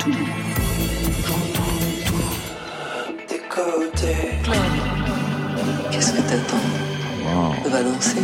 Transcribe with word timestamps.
tout. 0.00 0.12
J'entends 1.26 1.62
tout. 2.06 3.28
Des 3.28 3.40
côtés. 3.48 4.16
Qu'est-ce 5.90 6.12
que 6.12 6.22
t'attends 6.22 6.56
On 7.64 7.68
va 7.68 7.82
danser. 7.82 8.20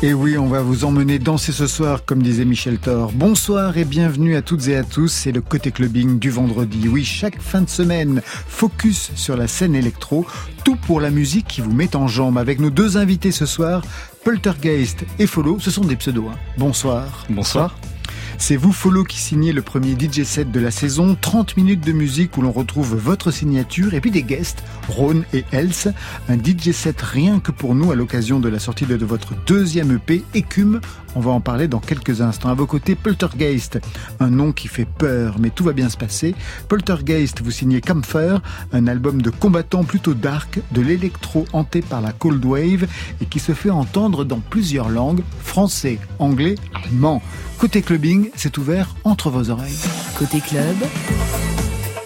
Et 0.00 0.14
oui, 0.14 0.38
on 0.38 0.46
va 0.46 0.62
vous 0.62 0.84
emmener 0.84 1.18
danser 1.18 1.50
ce 1.50 1.66
soir, 1.66 2.04
comme 2.06 2.22
disait 2.22 2.44
Michel 2.44 2.78
Thor. 2.78 3.10
Bonsoir 3.12 3.76
et 3.76 3.84
bienvenue 3.84 4.36
à 4.36 4.42
toutes 4.42 4.68
et 4.68 4.76
à 4.76 4.84
tous. 4.84 5.08
C'est 5.08 5.32
le 5.32 5.40
côté 5.40 5.72
clubbing 5.72 6.20
du 6.20 6.30
vendredi. 6.30 6.86
Oui, 6.88 7.04
chaque 7.04 7.42
fin 7.42 7.62
de 7.62 7.68
semaine, 7.68 8.22
focus 8.24 9.10
sur 9.16 9.36
la 9.36 9.48
scène 9.48 9.74
électro. 9.74 10.24
Tout 10.64 10.76
pour 10.76 11.00
la 11.00 11.10
musique 11.10 11.48
qui 11.48 11.60
vous 11.60 11.72
met 11.72 11.96
en 11.96 12.06
jambe. 12.06 12.38
Avec 12.38 12.60
nos 12.60 12.70
deux 12.70 12.96
invités 12.96 13.32
ce 13.32 13.46
soir, 13.46 13.82
Poltergeist 14.22 15.04
et 15.18 15.26
Follow. 15.26 15.58
Ce 15.58 15.72
sont 15.72 15.84
des 15.84 15.96
pseudos. 15.96 16.28
Hein. 16.32 16.38
Bonsoir. 16.56 17.26
Bonsoir. 17.28 17.74
C'est 18.40 18.56
vous, 18.56 18.72
Follow, 18.72 19.02
qui 19.02 19.18
signez 19.18 19.52
le 19.52 19.62
premier 19.62 19.96
DJ 19.98 20.22
set 20.22 20.52
de 20.52 20.60
la 20.60 20.70
saison. 20.70 21.16
30 21.20 21.56
minutes 21.56 21.84
de 21.84 21.90
musique 21.92 22.36
où 22.38 22.42
l'on 22.42 22.52
retrouve 22.52 22.94
votre 22.94 23.32
signature 23.32 23.94
et 23.94 24.00
puis 24.00 24.12
des 24.12 24.22
guests, 24.22 24.62
Ron 24.88 25.22
et 25.34 25.44
Else. 25.50 25.88
Un 26.28 26.38
DJ 26.38 26.70
set 26.70 27.02
rien 27.02 27.40
que 27.40 27.50
pour 27.50 27.74
nous 27.74 27.90
à 27.90 27.96
l'occasion 27.96 28.38
de 28.38 28.48
la 28.48 28.60
sortie 28.60 28.86
de 28.86 29.04
votre 29.04 29.34
deuxième 29.44 29.96
EP, 29.96 30.24
Écume. 30.34 30.80
On 31.18 31.20
va 31.20 31.32
en 31.32 31.40
parler 31.40 31.66
dans 31.66 31.80
quelques 31.80 32.20
instants. 32.20 32.48
À 32.48 32.54
vos 32.54 32.66
côtés, 32.66 32.94
Poltergeist, 32.94 33.80
un 34.20 34.30
nom 34.30 34.52
qui 34.52 34.68
fait 34.68 34.84
peur, 34.84 35.34
mais 35.40 35.50
tout 35.50 35.64
va 35.64 35.72
bien 35.72 35.88
se 35.88 35.96
passer. 35.96 36.36
Poltergeist, 36.68 37.42
vous 37.42 37.50
signez 37.50 37.80
Camphor, 37.80 38.40
un 38.72 38.86
album 38.86 39.20
de 39.20 39.30
combattants 39.30 39.82
plutôt 39.82 40.14
dark, 40.14 40.60
de 40.70 40.80
l'électro 40.80 41.44
hanté 41.52 41.82
par 41.82 42.02
la 42.02 42.12
cold 42.12 42.44
wave 42.44 42.86
et 43.20 43.26
qui 43.26 43.40
se 43.40 43.50
fait 43.50 43.70
entendre 43.70 44.24
dans 44.24 44.38
plusieurs 44.38 44.90
langues, 44.90 45.24
français, 45.42 45.98
anglais, 46.20 46.54
allemand. 46.84 47.20
Côté 47.58 47.82
clubbing, 47.82 48.30
c'est 48.36 48.56
ouvert 48.56 48.94
entre 49.02 49.28
vos 49.30 49.50
oreilles. 49.50 49.74
Côté 50.16 50.38
club, 50.40 50.76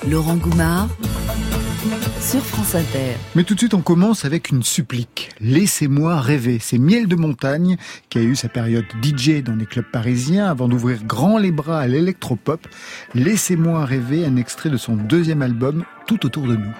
Laurent 0.09 0.37
Goumard 0.37 0.89
sur 2.21 2.41
France 2.41 2.75
Inter. 2.75 3.17
Mais 3.35 3.45
tout 3.45 3.55
de 3.55 3.59
suite, 3.59 3.75
on 3.75 3.81
commence 3.81 4.25
avec 4.25 4.51
une 4.51 4.63
supplique. 4.63 5.31
Laissez-moi 5.41 6.21
rêver. 6.21 6.59
C'est 6.61 6.79
Miel 6.79 7.09
de 7.09 7.17
Montagne 7.17 7.77
qui 8.09 8.19
a 8.19 8.23
eu 8.23 8.37
sa 8.37 8.49
période 8.49 8.85
DJ 9.03 9.43
dans 9.43 9.57
les 9.57 9.67
clubs 9.67 9.91
parisiens 9.91 10.47
avant 10.47 10.69
d'ouvrir 10.69 11.05
grand 11.05 11.39
les 11.39 11.53
bras 11.53 11.81
à 11.81 11.87
l'électropop. 11.87 12.67
Laissez-moi 13.15 13.85
rêver, 13.85 14.25
un 14.25 14.37
extrait 14.37 14.71
de 14.71 14.77
son 14.77 14.97
deuxième 14.97 15.43
album, 15.43 15.85
Tout 16.07 16.27
autour 16.27 16.47
de 16.47 16.57
nous. 16.57 16.73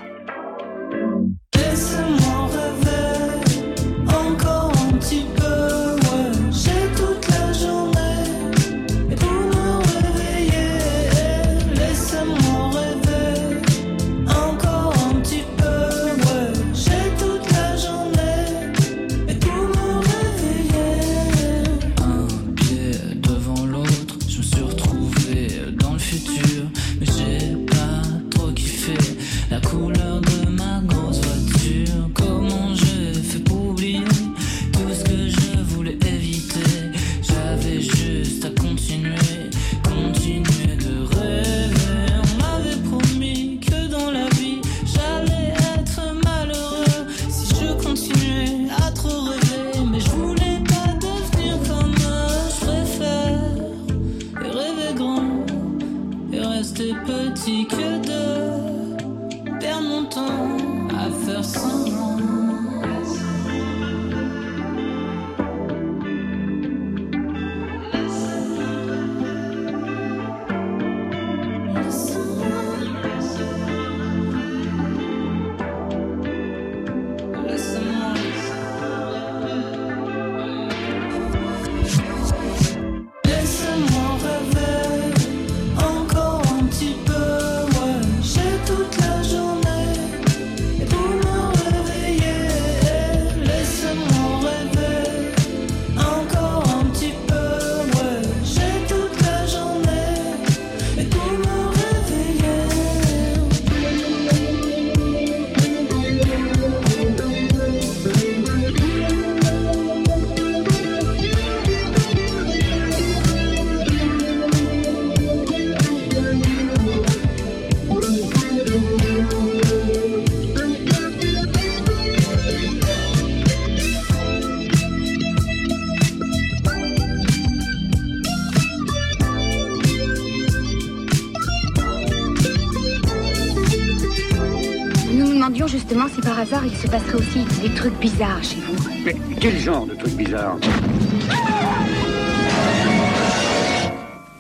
Si 135.79 136.21
par 136.21 136.39
hasard 136.39 136.67
il 136.67 136.77
se 136.77 136.87
passerait 136.87 137.15
aussi 137.15 137.45
des 137.63 137.73
trucs 137.75 137.99
bizarres 137.99 138.43
chez 138.45 138.61
vous. 138.61 138.77
Mais 139.05 139.17
quel 139.41 139.59
genre 139.59 139.87
de 139.87 139.95
trucs 139.95 140.13
bizarres 140.13 140.59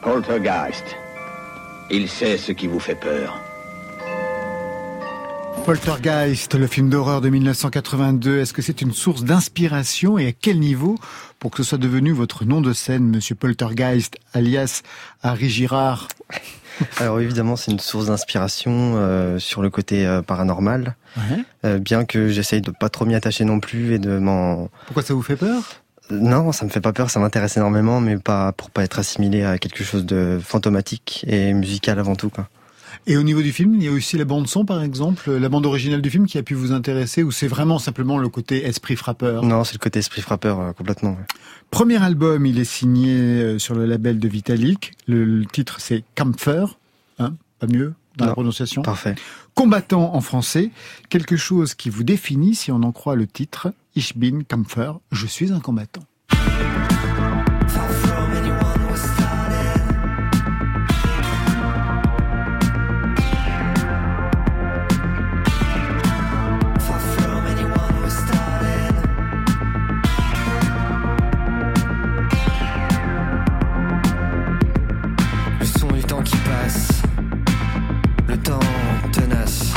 Poltergeist. 0.02 0.84
Il 1.90 2.08
sait 2.08 2.36
ce 2.36 2.52
qui 2.52 2.66
vous 2.66 2.80
fait 2.80 2.96
peur. 2.96 3.40
Poltergeist, 5.64 6.54
le 6.54 6.66
film 6.66 6.90
d'horreur 6.90 7.20
de 7.20 7.30
1982, 7.30 8.40
est-ce 8.40 8.52
que 8.52 8.62
c'est 8.62 8.82
une 8.82 8.92
source 8.92 9.22
d'inspiration 9.22 10.18
et 10.18 10.26
à 10.26 10.32
quel 10.32 10.58
niveau 10.58 10.96
pour 11.38 11.50
que 11.50 11.62
ce 11.62 11.70
soit 11.70 11.78
devenu 11.78 12.12
votre 12.12 12.44
nom 12.44 12.60
de 12.60 12.72
scène, 12.72 13.08
Monsieur 13.08 13.36
Poltergeist, 13.36 14.18
alias 14.34 14.82
Harry 15.22 15.48
Girard? 15.48 16.08
Alors 16.98 17.20
évidemment, 17.20 17.56
c'est 17.56 17.70
une 17.70 17.80
source 17.80 18.06
d'inspiration 18.06 18.94
euh, 18.96 19.38
sur 19.38 19.62
le 19.62 19.70
côté 19.70 20.06
euh, 20.06 20.22
paranormal, 20.22 20.96
euh, 21.64 21.78
bien 21.78 22.04
que 22.04 22.28
j'essaye 22.28 22.60
de 22.60 22.70
pas 22.70 22.88
trop 22.88 23.04
m'y 23.04 23.14
attacher 23.14 23.44
non 23.44 23.60
plus 23.60 23.94
et 23.94 23.98
de 23.98 24.18
m'en. 24.18 24.68
Pourquoi 24.86 25.02
ça 25.02 25.14
vous 25.14 25.22
fait 25.22 25.36
peur? 25.36 25.82
Non, 26.10 26.52
ça 26.52 26.64
me 26.64 26.70
fait 26.70 26.80
pas 26.80 26.92
peur, 26.92 27.10
ça 27.10 27.20
m'intéresse 27.20 27.56
énormément, 27.56 28.00
mais 28.00 28.18
pas 28.18 28.52
pour 28.52 28.70
pas 28.70 28.82
être 28.82 28.98
assimilé 28.98 29.44
à 29.44 29.58
quelque 29.58 29.84
chose 29.84 30.04
de 30.04 30.38
fantomatique 30.42 31.24
et 31.26 31.54
musical 31.54 31.98
avant 31.98 32.16
tout. 32.16 32.28
Quoi. 32.28 32.48
Et 33.06 33.16
au 33.16 33.22
niveau 33.22 33.42
du 33.42 33.52
film, 33.52 33.74
il 33.74 33.82
y 33.82 33.88
a 33.88 33.92
aussi 33.92 34.16
la 34.16 34.24
bande 34.24 34.46
son, 34.46 34.64
par 34.64 34.82
exemple, 34.82 35.32
la 35.32 35.48
bande 35.48 35.66
originale 35.66 36.02
du 36.02 36.10
film 36.10 36.26
qui 36.26 36.38
a 36.38 36.42
pu 36.42 36.54
vous 36.54 36.72
intéresser, 36.72 37.22
ou 37.22 37.32
c'est 37.32 37.48
vraiment 37.48 37.78
simplement 37.78 38.18
le 38.18 38.28
côté 38.28 38.64
esprit 38.64 38.96
frappeur? 38.96 39.44
Non, 39.44 39.64
c'est 39.64 39.74
le 39.74 39.80
côté 39.80 39.98
esprit 39.98 40.22
frappeur 40.22 40.74
complètement. 40.74 41.16
Premier 41.70 42.02
album, 42.02 42.46
il 42.46 42.58
est 42.58 42.64
signé 42.64 43.58
sur 43.58 43.74
le 43.74 43.86
label 43.86 44.18
de 44.18 44.28
Vitalik. 44.28 44.92
Le, 45.08 45.44
titre, 45.46 45.80
c'est 45.80 46.04
Camphor. 46.14 46.78
Hein 47.18 47.34
Pas 47.58 47.66
mieux 47.66 47.94
dans 48.16 48.26
la 48.26 48.32
prononciation 48.32 48.82
Parfait. 48.82 49.14
Combattant 49.54 50.14
en 50.14 50.20
français, 50.20 50.70
quelque 51.08 51.36
chose 51.36 51.74
qui 51.74 51.90
vous 51.90 52.04
définit, 52.04 52.54
si 52.54 52.70
on 52.70 52.82
en 52.82 52.92
croit 52.92 53.16
le 53.16 53.26
titre, 53.26 53.72
Ich 53.94 54.16
bin 54.16 54.42
Kämpfer, 54.42 54.92
je 55.10 55.26
suis 55.26 55.52
un 55.52 55.60
combattant. 55.60 56.02
Le 78.32 78.38
temps 78.38 78.58
tenace, 79.12 79.74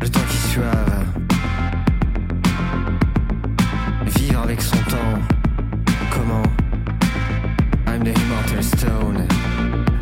le 0.00 0.08
temps 0.08 0.20
qui 0.30 0.36
suave. 0.36 1.04
Vivre 4.16 4.40
avec 4.44 4.62
son 4.62 4.76
temps, 4.76 5.18
comment? 6.12 6.42
I'm 7.88 8.04
the 8.04 8.16
immortal 8.16 8.62
stone, 8.62 9.26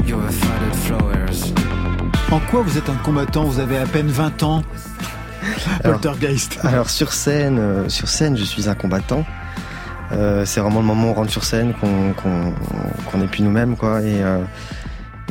you're 0.06 0.20
the 0.20 0.32
faded 0.32 0.75
flowers. 0.75 1.55
En 2.31 2.41
quoi 2.50 2.61
vous 2.61 2.76
êtes 2.76 2.91
un 2.91 2.97
combattant? 2.97 3.44
Vous 3.44 3.59
avez 3.59 3.79
à 3.79 3.87
peine 3.87 4.09
20 4.09 4.43
ans? 4.43 4.62
Alors- 5.82 5.99
Poltergeist. 6.00 6.59
Alors 6.62 6.91
sur 6.91 7.12
scène, 7.14 7.59
euh, 7.59 7.88
sur 7.88 8.09
scène, 8.09 8.37
je 8.37 8.44
suis 8.44 8.69
un 8.69 8.75
combattant. 8.75 9.25
Euh, 10.12 10.44
c'est 10.44 10.61
vraiment 10.61 10.81
le 10.81 10.87
moment 10.87 11.09
où 11.09 11.11
on 11.12 11.14
rentre 11.14 11.31
sur 11.32 11.43
scène 11.44 11.73
qu'on 11.81 12.12
qu'on 12.12 12.52
qu'on 13.11 13.23
est 13.23 13.26
plus 13.26 13.43
nous-mêmes, 13.43 13.76
quoi. 13.76 14.02
Et 14.02 14.23
euh, 14.23 14.38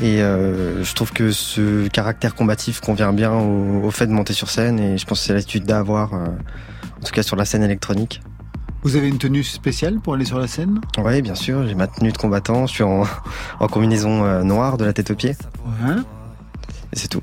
et 0.01 0.21
euh, 0.21 0.83
je 0.83 0.93
trouve 0.93 1.13
que 1.13 1.31
ce 1.31 1.87
caractère 1.87 2.35
combatif 2.35 2.81
convient 2.81 3.13
bien 3.13 3.31
au, 3.31 3.83
au 3.83 3.91
fait 3.91 4.07
de 4.07 4.11
monter 4.11 4.33
sur 4.33 4.49
scène. 4.49 4.79
Et 4.79 4.97
je 4.97 5.05
pense 5.05 5.19
que 5.21 5.25
c'est 5.27 5.33
l'attitude 5.33 5.69
à 5.71 5.79
avoir, 5.79 6.13
euh, 6.13 6.25
en 6.99 7.05
tout 7.05 7.13
cas 7.13 7.23
sur 7.23 7.35
la 7.35 7.45
scène 7.45 7.63
électronique. 7.63 8.21
Vous 8.83 8.97
avez 8.97 9.07
une 9.07 9.17
tenue 9.17 9.43
spéciale 9.43 9.99
pour 9.99 10.13
aller 10.13 10.25
sur 10.25 10.37
la 10.37 10.47
scène? 10.47 10.79
Oui, 10.97 11.21
bien 11.21 11.33
sûr. 11.33 11.65
J'ai 11.67 11.73
ma 11.75 11.87
tenue 11.87 12.11
de 12.11 12.17
combattant. 12.17 12.67
Je 12.67 12.73
suis 12.73 12.83
en, 12.83 13.03
en 13.59 13.67
combinaison 13.67 14.25
euh, 14.25 14.43
noire 14.43 14.77
de 14.77 14.85
la 14.85 14.93
tête 14.93 15.11
aux 15.11 15.15
pieds. 15.15 15.35
Ouais. 15.83 15.95
Et 16.93 16.97
c'est 16.97 17.07
tout. 17.07 17.21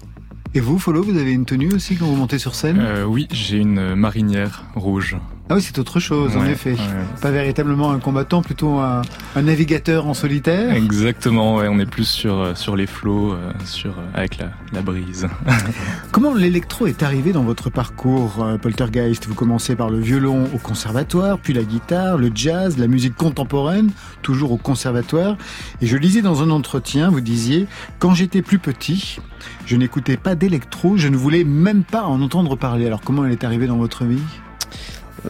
Et 0.54 0.60
vous, 0.60 0.78
Follow, 0.78 1.02
vous 1.02 1.16
avez 1.16 1.32
une 1.32 1.44
tenue 1.44 1.72
aussi 1.72 1.96
quand 1.96 2.06
vous 2.06 2.16
montez 2.16 2.38
sur 2.38 2.54
scène? 2.54 2.78
Euh, 2.80 3.04
oui, 3.04 3.28
j'ai 3.30 3.58
une 3.58 3.94
marinière 3.94 4.64
rouge. 4.74 5.16
Ah 5.52 5.56
oui, 5.56 5.60
c'est 5.62 5.78
autre 5.78 6.00
chose, 6.00 6.34
en 6.34 6.46
effet. 6.46 6.70
ouais. 6.72 7.20
Pas 7.20 7.30
véritablement 7.30 7.90
un 7.90 7.98
combattant, 7.98 8.40
plutôt 8.40 8.78
un, 8.78 9.02
un 9.36 9.42
navigateur 9.42 10.06
en 10.06 10.14
solitaire. 10.14 10.72
Exactement, 10.74 11.56
ouais, 11.56 11.68
on 11.68 11.78
est 11.78 11.84
plus 11.84 12.06
sur, 12.06 12.38
euh, 12.38 12.54
sur 12.54 12.74
les 12.74 12.86
flots, 12.86 13.34
euh, 13.34 13.52
sur, 13.66 13.90
euh, 13.90 14.02
avec 14.14 14.38
la, 14.38 14.46
la 14.72 14.80
brise. 14.80 15.28
Comment 16.10 16.32
l'électro 16.32 16.86
est 16.86 17.02
arrivé 17.02 17.32
dans 17.32 17.42
votre 17.42 17.68
parcours, 17.68 18.46
Poltergeist? 18.62 19.26
Vous 19.26 19.34
commencez 19.34 19.76
par 19.76 19.90
le 19.90 19.98
violon 19.98 20.48
au 20.54 20.58
conservatoire, 20.58 21.38
puis 21.38 21.52
la 21.52 21.64
guitare, 21.64 22.16
le 22.16 22.30
jazz, 22.34 22.78
la 22.78 22.86
musique 22.86 23.14
contemporaine, 23.14 23.90
toujours 24.22 24.52
au 24.52 24.56
conservatoire. 24.56 25.36
Et 25.82 25.86
je 25.86 25.98
lisais 25.98 26.22
dans 26.22 26.42
un 26.42 26.48
entretien, 26.48 27.10
vous 27.10 27.20
disiez, 27.20 27.66
quand 27.98 28.14
j'étais 28.14 28.40
plus 28.40 28.58
petit, 28.58 29.18
je 29.66 29.76
n'écoutais 29.76 30.16
pas 30.16 30.34
d'électro, 30.34 30.96
je 30.96 31.08
ne 31.08 31.16
voulais 31.18 31.44
même 31.44 31.82
pas 31.82 32.04
en 32.04 32.22
entendre 32.22 32.56
parler. 32.56 32.86
Alors 32.86 33.02
comment 33.02 33.26
elle 33.26 33.32
est 33.32 33.44
arrivée 33.44 33.66
dans 33.66 33.76
votre 33.76 34.06
vie? 34.06 34.22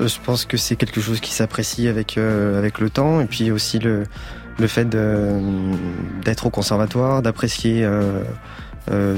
Je 0.01 0.17
pense 0.25 0.45
que 0.47 0.57
c'est 0.57 0.77
quelque 0.77 1.01
chose 1.01 1.21
qui 1.21 1.33
s'apprécie 1.33 1.87
avec 1.89 2.17
euh, 2.19 2.59
avec 2.59 2.79
le 2.79 2.89
temps 2.91 3.21
et 3.21 3.27
puis 3.27 3.51
aussi 3.51 3.79
le 3.79 4.05
le 4.59 4.67
fait 4.67 4.85
de- 4.85 5.39
d'être 6.25 6.47
au 6.47 6.51
conservatoire, 6.51 7.23
d'apprécier 7.23 7.85
euh, 7.85 8.23
euh, 8.91 9.17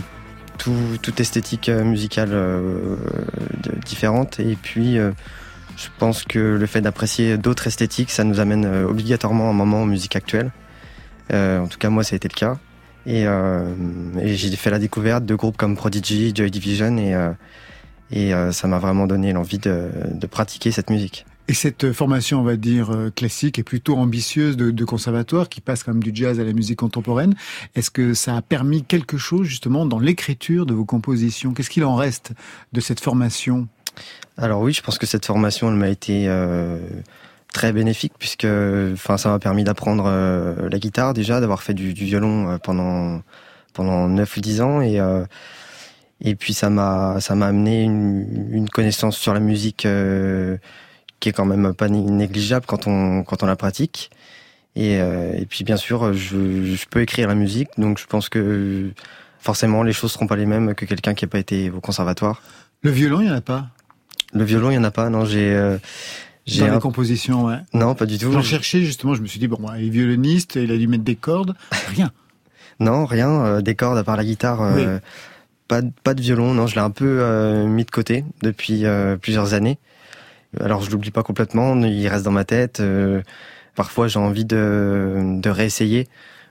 tout, 0.58 0.72
toute 1.02 1.18
esthétique 1.20 1.68
euh, 1.68 1.82
musicale 1.84 2.30
euh, 2.32 2.96
différente 3.84 4.38
et 4.40 4.56
puis 4.60 4.98
euh, 4.98 5.10
je 5.76 5.88
pense 5.98 6.22
que 6.24 6.38
le 6.38 6.66
fait 6.66 6.80
d'apprécier 6.80 7.36
d'autres 7.36 7.66
esthétiques, 7.66 8.10
ça 8.12 8.22
nous 8.22 8.38
amène 8.38 8.64
euh, 8.64 8.86
obligatoirement 8.86 9.48
à 9.48 9.50
un 9.50 9.54
moment 9.54 9.82
en 9.82 9.86
musique 9.86 10.14
actuelle. 10.14 10.52
Euh, 11.32 11.58
en 11.58 11.66
tout 11.66 11.78
cas, 11.78 11.90
moi, 11.90 12.04
ça 12.04 12.14
a 12.14 12.16
été 12.16 12.28
le 12.28 12.38
cas. 12.38 12.58
Et, 13.06 13.26
euh, 13.26 13.74
et 14.20 14.36
j'ai 14.36 14.54
fait 14.54 14.70
la 14.70 14.78
découverte 14.78 15.24
de 15.26 15.34
groupes 15.34 15.56
comme 15.56 15.74
Prodigy, 15.76 16.32
Joy 16.32 16.48
Division, 16.52 16.96
et, 16.96 17.12
euh, 17.12 17.30
et 18.14 18.32
euh, 18.32 18.52
ça 18.52 18.68
m'a 18.68 18.78
vraiment 18.78 19.06
donné 19.06 19.32
l'envie 19.32 19.58
de, 19.58 19.90
de 20.10 20.26
pratiquer 20.26 20.70
cette 20.70 20.88
musique. 20.88 21.26
Et 21.46 21.52
cette 21.52 21.92
formation, 21.92 22.40
on 22.40 22.42
va 22.42 22.56
dire, 22.56 22.90
euh, 22.90 23.10
classique 23.10 23.58
et 23.58 23.62
plutôt 23.62 23.96
ambitieuse 23.96 24.56
de, 24.56 24.70
de 24.70 24.84
conservatoire, 24.86 25.50
qui 25.50 25.60
passe 25.60 25.82
quand 25.82 25.92
même 25.92 26.02
du 26.02 26.12
jazz 26.14 26.40
à 26.40 26.44
la 26.44 26.54
musique 26.54 26.78
contemporaine, 26.78 27.34
est-ce 27.74 27.90
que 27.90 28.14
ça 28.14 28.36
a 28.36 28.40
permis 28.40 28.82
quelque 28.82 29.18
chose 29.18 29.46
justement 29.46 29.84
dans 29.84 29.98
l'écriture 29.98 30.64
de 30.64 30.72
vos 30.72 30.86
compositions? 30.86 31.52
Qu'est-ce 31.52 31.68
qu'il 31.68 31.84
en 31.84 31.96
reste 31.96 32.32
de 32.72 32.80
cette 32.80 33.00
formation? 33.00 33.68
Alors 34.38 34.62
oui, 34.62 34.72
je 34.72 34.80
pense 34.80 34.96
que 34.96 35.06
cette 35.06 35.26
formation, 35.26 35.68
elle 35.68 35.76
m'a 35.76 35.90
été 35.90 36.24
euh, 36.28 36.78
très 37.52 37.72
bénéfique 37.72 38.14
puisque, 38.18 38.46
enfin, 38.92 39.18
ça 39.18 39.28
m'a 39.28 39.38
permis 39.38 39.64
d'apprendre 39.64 40.04
euh, 40.06 40.68
la 40.70 40.78
guitare 40.78 41.14
déjà, 41.14 41.40
d'avoir 41.40 41.62
fait 41.62 41.74
du, 41.74 41.92
du 41.92 42.04
violon 42.04 42.48
euh, 42.48 42.58
pendant 42.58 43.20
pendant 43.74 44.08
9 44.08 44.36
ou 44.36 44.40
10 44.40 44.60
ans. 44.60 44.80
Et 44.80 45.00
et 46.24 46.34
puis 46.34 46.52
ça 46.54 46.70
m'a 46.70 47.20
ça 47.20 47.34
m'a 47.36 47.46
amené 47.46 47.82
une, 47.84 48.48
une 48.50 48.68
connaissance 48.68 49.16
sur 49.16 49.32
la 49.34 49.40
musique 49.40 49.86
euh, 49.86 50.56
qui 51.20 51.28
est 51.28 51.32
quand 51.32 51.44
même 51.46 51.72
pas 51.74 51.88
né- 51.88 52.00
négligeable 52.00 52.66
quand 52.66 52.86
on 52.88 53.22
quand 53.22 53.42
on 53.42 53.46
la 53.46 53.56
pratique. 53.56 54.10
Et, 54.76 54.98
euh, 55.00 55.32
et 55.36 55.46
puis 55.46 55.62
bien 55.62 55.76
sûr, 55.76 56.12
je, 56.14 56.64
je 56.74 56.84
peux 56.90 57.00
écrire 57.00 57.28
la 57.28 57.36
musique, 57.36 57.68
donc 57.78 57.98
je 57.98 58.06
pense 58.06 58.28
que 58.28 58.90
forcément 59.38 59.84
les 59.84 59.92
choses 59.92 60.10
seront 60.12 60.26
pas 60.26 60.34
les 60.34 60.46
mêmes 60.46 60.74
que 60.74 60.84
quelqu'un 60.84 61.14
qui 61.14 61.24
n'a 61.24 61.28
pas 61.28 61.38
été 61.38 61.70
au 61.70 61.80
conservatoire. 61.80 62.42
Le 62.82 62.90
violon, 62.90 63.20
il 63.20 63.26
n'y 63.26 63.30
en 63.30 63.36
a 63.36 63.40
pas? 63.40 63.68
Le 64.32 64.42
violon, 64.42 64.70
il 64.72 64.74
y 64.74 64.78
en 64.78 64.82
a 64.84 64.90
pas. 64.90 65.08
Non, 65.10 65.24
j'ai 65.26 65.54
euh, 65.54 65.78
j'ai 66.44 66.60
dans 66.62 66.66
les 66.66 66.72
un- 66.72 66.80
compositions, 66.80 67.44
ouais. 67.44 67.58
non, 67.72 67.94
pas 67.94 68.04
du 68.06 68.18
tout. 68.18 68.32
J'en 68.32 68.42
cherchais 68.42 68.80
justement, 68.80 69.14
je 69.14 69.22
me 69.22 69.26
suis 69.28 69.38
dit, 69.38 69.46
bon, 69.46 69.58
il 69.78 69.86
est 69.86 69.90
violoniste, 69.90 70.56
il 70.56 70.72
a 70.72 70.76
dû 70.76 70.88
mettre 70.88 71.04
des 71.04 71.14
cordes, 71.16 71.54
rien. 71.94 72.10
Non, 72.80 73.06
rien. 73.06 73.30
euh, 73.30 73.60
des 73.62 73.76
cordes 73.76 73.96
à 73.96 74.02
part 74.02 74.16
la 74.16 74.24
guitare. 74.24 74.60
euh, 74.60 74.98
Pas 76.02 76.14
de, 76.14 76.20
violon. 76.20 76.54
Non, 76.54 76.66
je 76.66 76.74
l'ai 76.74 76.80
un 76.80 76.90
peu 76.90 77.18
euh, 77.20 77.66
mis 77.66 77.84
de 77.84 77.90
côté 77.90 78.24
depuis 78.42 78.84
euh, 78.84 79.16
plusieurs 79.16 79.54
années. 79.54 79.78
Alors 80.60 80.82
je 80.82 80.90
l'oublie 80.90 81.10
pas 81.10 81.22
complètement. 81.22 81.76
Il 81.76 82.06
reste 82.08 82.24
dans 82.24 82.30
ma 82.30 82.44
tête. 82.44 82.80
euh, 82.80 83.22
parfois 83.74 84.08
j'ai 84.08 84.18
envie 84.18 84.44
de, 84.44 85.38
de 85.40 85.50
réessayer. 85.50 86.08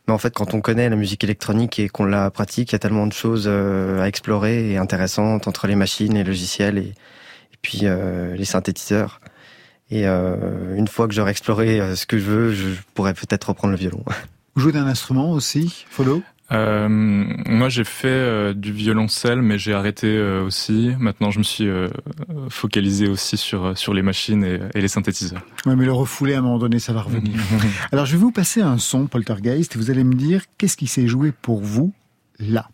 Mais 0.07 0.13
en 0.13 0.17
fait, 0.17 0.33
quand 0.33 0.53
on 0.53 0.59
connaît 0.59 0.89
la 0.89 0.97
musique 0.97 1.23
électronique 1.23 1.79
et 1.79 1.87
qu'on 1.87 2.03
la 2.03 2.29
pratique, 2.29 2.71
il 2.71 2.73
y 2.73 2.75
a 2.75 2.79
tellement 2.79 3.07
de 3.07 3.13
choses 3.13 3.47
à 3.47 4.05
explorer 4.05 4.71
et 4.71 4.77
intéressantes 4.77 5.47
entre 5.47 5.65
les 5.65 5.75
machines, 5.75 6.13
les 6.13 6.25
logiciels 6.25 6.77
et, 6.77 6.81
et 6.91 7.57
puis 7.61 7.83
les 7.85 8.43
synthétiseurs. 8.43 9.21
Et 9.89 10.05
une 10.05 10.89
fois 10.89 11.07
que 11.07 11.13
j'aurai 11.13 11.31
exploré 11.31 11.95
ce 11.95 12.05
que 12.05 12.17
je 12.17 12.25
veux, 12.25 12.53
je 12.53 12.81
pourrais 12.95 13.13
peut-être 13.13 13.45
reprendre 13.45 13.71
le 13.71 13.77
violon. 13.77 14.03
Vous 14.55 14.61
jouez 14.61 14.73
d'un 14.73 14.87
instrument 14.87 15.31
aussi, 15.31 15.85
follow 15.89 16.21
Euh, 16.51 16.87
moi, 16.89 17.69
j'ai 17.69 17.83
fait 17.83 18.07
euh, 18.07 18.53
du 18.53 18.71
violoncelle, 18.71 19.41
mais 19.41 19.57
j'ai 19.57 19.73
arrêté 19.73 20.07
euh, 20.07 20.43
aussi. 20.43 20.93
Maintenant, 20.99 21.31
je 21.31 21.39
me 21.39 21.43
suis 21.43 21.67
euh, 21.67 21.87
focalisé 22.49 23.07
aussi 23.07 23.37
sur, 23.37 23.77
sur 23.77 23.93
les 23.93 24.01
machines 24.01 24.43
et, 24.43 24.59
et 24.75 24.81
les 24.81 24.87
synthétiseurs. 24.87 25.41
Ouais, 25.65 25.75
mais 25.75 25.85
le 25.85 25.93
refouler 25.93 26.33
à 26.33 26.39
un 26.39 26.41
moment 26.41 26.59
donné, 26.59 26.79
ça 26.79 26.93
va 26.93 27.01
revenir. 27.01 27.39
Alors, 27.91 28.05
je 28.05 28.13
vais 28.13 28.21
vous 28.21 28.31
passer 28.31 28.61
un 28.61 28.77
son, 28.77 29.07
Poltergeist, 29.07 29.75
et 29.75 29.79
vous 29.79 29.89
allez 29.89 30.03
me 30.03 30.15
dire 30.15 30.43
qu'est-ce 30.57 30.77
qui 30.77 30.87
s'est 30.87 31.07
joué 31.07 31.31
pour 31.31 31.61
vous 31.61 31.93
là? 32.39 32.69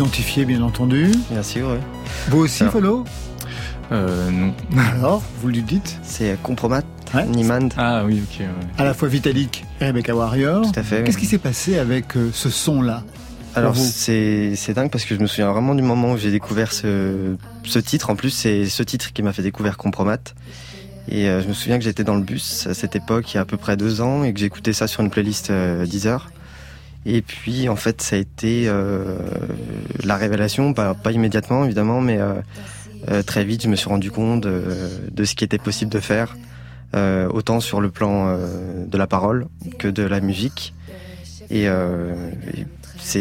Identifié, 0.00 0.44
bien 0.44 0.60
entendu. 0.60 1.10
Bien 1.30 1.42
sûr, 1.42 1.68
ouais. 1.68 1.80
Vous 2.28 2.40
aussi, 2.40 2.62
Alors. 2.62 2.72
follow 2.74 3.04
Euh, 3.92 4.30
non. 4.30 4.52
Alors, 4.98 5.22
vous 5.40 5.48
lui 5.48 5.62
dites 5.62 5.98
C'est 6.02 6.36
Compromat, 6.42 6.82
Ouais. 7.14 7.24
Niemand. 7.24 7.68
Ah 7.78 8.02
oui, 8.04 8.20
ok. 8.22 8.40
ouais. 8.40 8.46
à 8.76 8.84
la 8.84 8.92
fois 8.92 9.08
Vitalik 9.08 9.64
et 9.80 9.86
Rebecca 9.86 10.14
Warrior. 10.14 10.70
Tout 10.70 10.78
à 10.78 10.82
fait. 10.82 11.02
Qu'est-ce 11.04 11.16
qui 11.16 11.24
s'est 11.24 11.38
passé 11.38 11.78
avec 11.78 12.14
euh, 12.16 12.28
ce 12.34 12.50
son-là 12.50 13.04
Alors 13.54 13.74
c'est 13.76 14.54
dingue 14.74 14.90
parce 14.90 15.04
que 15.04 15.14
je 15.14 15.20
me 15.20 15.26
souviens 15.26 15.50
vraiment 15.50 15.74
du 15.74 15.82
moment 15.82 16.12
où 16.12 16.18
j'ai 16.18 16.30
découvert 16.32 16.72
ce 16.72 17.36
ce 17.64 17.78
titre. 17.78 18.10
En 18.10 18.16
plus 18.16 18.30
c'est 18.30 18.66
ce 18.66 18.82
titre 18.82 19.12
qui 19.14 19.22
m'a 19.22 19.32
fait 19.32 19.42
découvrir 19.42 19.76
Compromat. 19.78 20.18
Et 21.08 21.28
euh, 21.28 21.40
je 21.40 21.46
me 21.48 21.52
souviens 21.54 21.78
que 21.78 21.84
j'étais 21.84 22.02
dans 22.04 22.16
le 22.16 22.22
bus 22.22 22.66
à 22.66 22.74
cette 22.74 22.96
époque, 22.96 23.32
il 23.32 23.36
y 23.36 23.38
a 23.38 23.42
à 23.42 23.44
peu 23.44 23.56
près 23.56 23.76
deux 23.76 24.00
ans, 24.00 24.24
et 24.24 24.34
que 24.34 24.40
j'écoutais 24.40 24.72
ça 24.72 24.88
sur 24.88 25.02
une 25.02 25.10
playlist 25.10 25.50
euh, 25.50 25.86
Deezer. 25.86 26.28
Et 27.08 27.22
puis 27.22 27.68
en 27.68 27.76
fait 27.76 28.02
ça 28.02 28.16
a 28.16 28.18
été 28.18 28.64
euh, 28.66 29.16
la 30.02 30.16
révélation, 30.16 30.74
pas, 30.74 30.92
pas 30.94 31.12
immédiatement 31.12 31.64
évidemment, 31.64 32.00
mais 32.00 32.18
euh, 32.18 32.34
euh, 33.08 33.22
très 33.22 33.44
vite 33.44 33.62
je 33.62 33.68
me 33.68 33.76
suis 33.76 33.88
rendu 33.88 34.10
compte 34.10 34.44
euh, 34.44 34.88
de 35.12 35.24
ce 35.24 35.36
qui 35.36 35.44
était 35.44 35.58
possible 35.58 35.90
de 35.90 36.00
faire, 36.00 36.36
autant 37.30 37.60
sur 37.60 37.80
le 37.82 37.90
plan 37.90 38.38
de 38.86 38.98
la 38.98 39.06
parole 39.06 39.46
que 39.78 39.86
de 39.86 40.02
la 40.02 40.20
musique. 40.20 40.74
Et, 41.50 41.68
euh, 41.68 42.30
et 42.56 42.64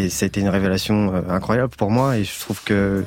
c'était 0.10 0.40
une 0.40 0.48
révélation 0.48 1.14
incroyable 1.30 1.74
pour 1.78 1.92
moi 1.92 2.18
et 2.18 2.24
je 2.24 2.40
trouve 2.40 2.64
que 2.64 3.04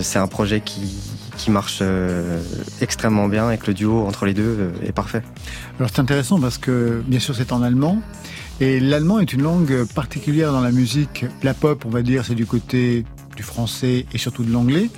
c'est 0.00 0.18
un 0.18 0.26
projet 0.26 0.60
qui, 0.60 0.94
qui 1.36 1.50
marche 1.50 1.78
euh, 1.82 2.40
extrêmement 2.80 3.28
bien 3.28 3.50
et 3.50 3.58
que 3.58 3.66
le 3.68 3.74
duo 3.74 4.06
entre 4.06 4.24
les 4.26 4.34
deux 4.34 4.56
euh, 4.58 4.70
est 4.86 4.92
parfait. 4.92 5.22
Alors 5.78 5.90
c'est 5.92 6.00
intéressant 6.00 6.38
parce 6.40 6.58
que 6.58 7.02
bien 7.06 7.18
sûr 7.20 7.34
c'est 7.34 7.52
en 7.52 7.62
allemand 7.62 7.98
et 8.60 8.78
l'allemand 8.80 9.18
est 9.18 9.32
une 9.32 9.42
langue 9.42 9.84
particulière 9.94 10.52
dans 10.52 10.60
la 10.60 10.70
musique. 10.70 11.26
La 11.42 11.54
pop, 11.54 11.84
on 11.86 11.90
va 11.90 12.02
dire, 12.02 12.24
c'est 12.24 12.36
du 12.36 12.46
côté 12.46 13.04
du 13.36 13.42
français 13.42 14.06
et 14.12 14.18
surtout 14.18 14.44
de 14.44 14.52
l'anglais. 14.52 14.90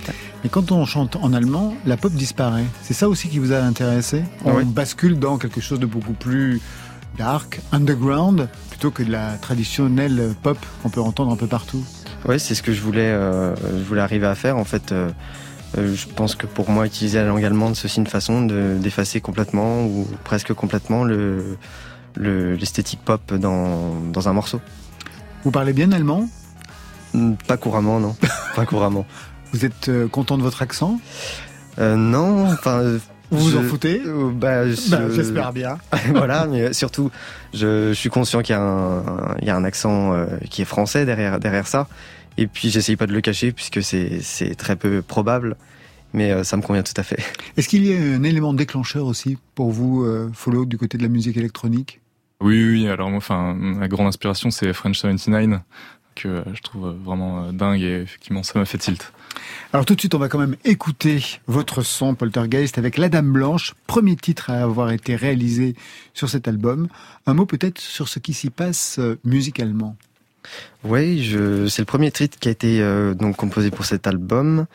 Mais 0.44 0.50
quand 0.50 0.72
on 0.72 0.84
chante 0.84 1.16
en 1.16 1.32
allemand, 1.32 1.74
la 1.86 1.96
pop 1.96 2.12
disparaît. 2.12 2.66
C'est 2.82 2.92
ça 2.92 3.08
aussi 3.08 3.28
qui 3.28 3.38
vous 3.38 3.52
a 3.52 3.60
intéressé? 3.60 4.24
On 4.44 4.56
Oui. 4.56 4.64
bascule 4.64 5.18
dans 5.18 5.38
quelque 5.38 5.62
chose 5.62 5.80
de 5.80 5.86
beaucoup 5.86 6.12
plus 6.12 6.60
dark, 7.16 7.60
underground, 7.72 8.46
plutôt 8.68 8.90
que 8.90 9.02
de 9.02 9.10
la 9.10 9.32
traditionnelle 9.38 10.34
pop 10.42 10.58
qu'on 10.82 10.90
peut 10.90 11.00
entendre 11.00 11.32
un 11.32 11.36
peu 11.36 11.46
partout. 11.46 11.82
Ouais, 12.26 12.38
c'est 12.38 12.54
ce 12.54 12.62
que 12.62 12.72
je 12.72 12.80
voulais, 12.80 13.08
euh, 13.08 13.54
je 13.56 13.84
voulais 13.84 14.00
arriver 14.00 14.26
à 14.26 14.34
faire. 14.34 14.56
En 14.56 14.64
fait, 14.64 14.90
euh, 14.92 15.10
euh, 15.78 15.94
je 15.94 16.06
pense 16.08 16.34
que 16.34 16.46
pour 16.46 16.70
moi, 16.70 16.86
utiliser 16.86 17.18
la 17.18 17.26
langue 17.26 17.44
allemande, 17.44 17.76
c'est 17.76 17.84
aussi 17.86 18.00
une 18.00 18.06
façon 18.06 18.44
de- 18.44 18.76
d'effacer 18.80 19.20
complètement 19.20 19.84
ou 19.84 20.06
presque 20.24 20.52
complètement 20.52 21.04
le 21.04 21.56
le- 22.18 22.54
l'esthétique 22.54 23.00
pop 23.04 23.34
dans, 23.34 23.92
dans 24.12 24.26
un 24.28 24.32
morceau. 24.32 24.60
Vous 25.44 25.50
parlez 25.50 25.74
bien 25.74 25.92
allemand? 25.92 26.28
Hmm, 27.12 27.34
Pas 27.46 27.58
couramment, 27.58 28.00
non. 28.00 28.16
Pas 28.56 28.64
couramment. 28.64 29.04
Vous 29.52 29.66
êtes 29.66 29.90
content 30.10 30.38
de 30.38 30.42
votre 30.42 30.62
accent? 30.62 30.98
Euh, 31.78 31.94
non, 31.94 32.46
enfin. 32.50 32.98
Vous 33.30 33.38
vous 33.50 33.56
en 33.58 33.62
foutez? 33.64 34.00
Euh, 34.06 34.30
bah, 34.32 34.66
je- 34.70 34.90
Bah, 34.90 35.00
J'espère 35.10 35.52
bien. 35.52 35.76
voilà, 36.14 36.46
mais 36.46 36.72
surtout, 36.72 37.10
je, 37.52 37.88
je 37.88 37.92
suis 37.94 38.08
conscient 38.08 38.40
qu'il 38.40 38.54
y 38.54 38.58
a 38.58 38.62
un, 38.62 38.98
un- 38.98 39.36
il 39.42 39.46
y 39.46 39.50
a 39.50 39.56
un 39.56 39.64
accent 39.64 40.14
euh, 40.14 40.26
qui 40.48 40.62
est 40.62 40.66
français 40.66 41.04
derrière, 41.04 41.38
derrière 41.38 41.66
ça. 41.66 41.86
Et 42.38 42.46
puis, 42.46 42.70
j'essaye 42.70 42.96
pas 42.96 43.06
de 43.06 43.12
le 43.12 43.20
cacher 43.20 43.52
puisque 43.52 43.82
c'est 43.82 44.20
c'est 44.20 44.54
très 44.54 44.76
peu 44.76 45.02
probable. 45.02 45.56
Mais 46.12 46.32
euh, 46.32 46.44
ça 46.44 46.56
me 46.56 46.62
convient 46.62 46.82
tout 46.82 46.94
à 46.96 47.02
fait. 47.02 47.22
Est-ce 47.56 47.68
qu'il 47.68 47.86
y 47.86 47.94
a 47.94 47.98
un 47.98 48.22
élément 48.22 48.54
déclencheur 48.54 49.06
aussi 49.06 49.38
pour 49.54 49.70
vous, 49.70 50.04
euh, 50.04 50.30
Follow, 50.32 50.64
du 50.64 50.78
côté 50.78 50.98
de 50.98 51.02
la 51.02 51.08
musique 51.08 51.36
électronique? 51.36 52.00
Oui, 52.40 52.62
oui, 52.62 52.70
oui. 52.70 52.88
Alors 52.88 53.10
moi, 53.10 53.18
enfin, 53.18 53.54
ma 53.54 53.86
grande 53.88 54.06
inspiration, 54.06 54.50
c'est 54.50 54.72
French 54.72 54.98
79, 54.98 55.60
que 56.14 56.42
je 56.54 56.62
trouve 56.62 56.96
vraiment 57.04 57.44
euh, 57.44 57.52
dingue 57.52 57.82
et 57.82 58.02
effectivement, 58.02 58.42
ça 58.42 58.58
m'a 58.58 58.64
fait 58.64 58.78
tilt. 58.78 59.12
Alors 59.74 59.84
tout 59.84 59.94
de 59.94 60.00
suite, 60.00 60.14
on 60.14 60.18
va 60.18 60.28
quand 60.28 60.38
même 60.38 60.56
écouter 60.64 61.22
votre 61.46 61.82
son 61.82 62.14
Poltergeist 62.14 62.78
avec 62.78 62.96
La 62.96 63.10
Dame 63.10 63.30
Blanche, 63.30 63.74
premier 63.86 64.16
titre 64.16 64.48
à 64.48 64.62
avoir 64.62 64.90
été 64.92 65.16
réalisé 65.16 65.74
sur 66.14 66.30
cet 66.30 66.48
album. 66.48 66.88
Un 67.26 67.34
mot 67.34 67.44
peut-être 67.44 67.78
sur 67.78 68.08
ce 68.08 68.18
qui 68.18 68.32
s'y 68.32 68.48
passe 68.48 68.98
musicalement. 69.24 69.96
Oui, 70.84 71.22
c'est 71.68 71.82
le 71.82 71.86
premier 71.86 72.10
titre 72.10 72.38
qui 72.38 72.48
a 72.48 72.50
été 72.50 72.80
euh, 72.80 73.14
donc 73.14 73.36
composé 73.36 73.70
pour 73.70 73.84
cet 73.84 74.06
album. 74.06 74.66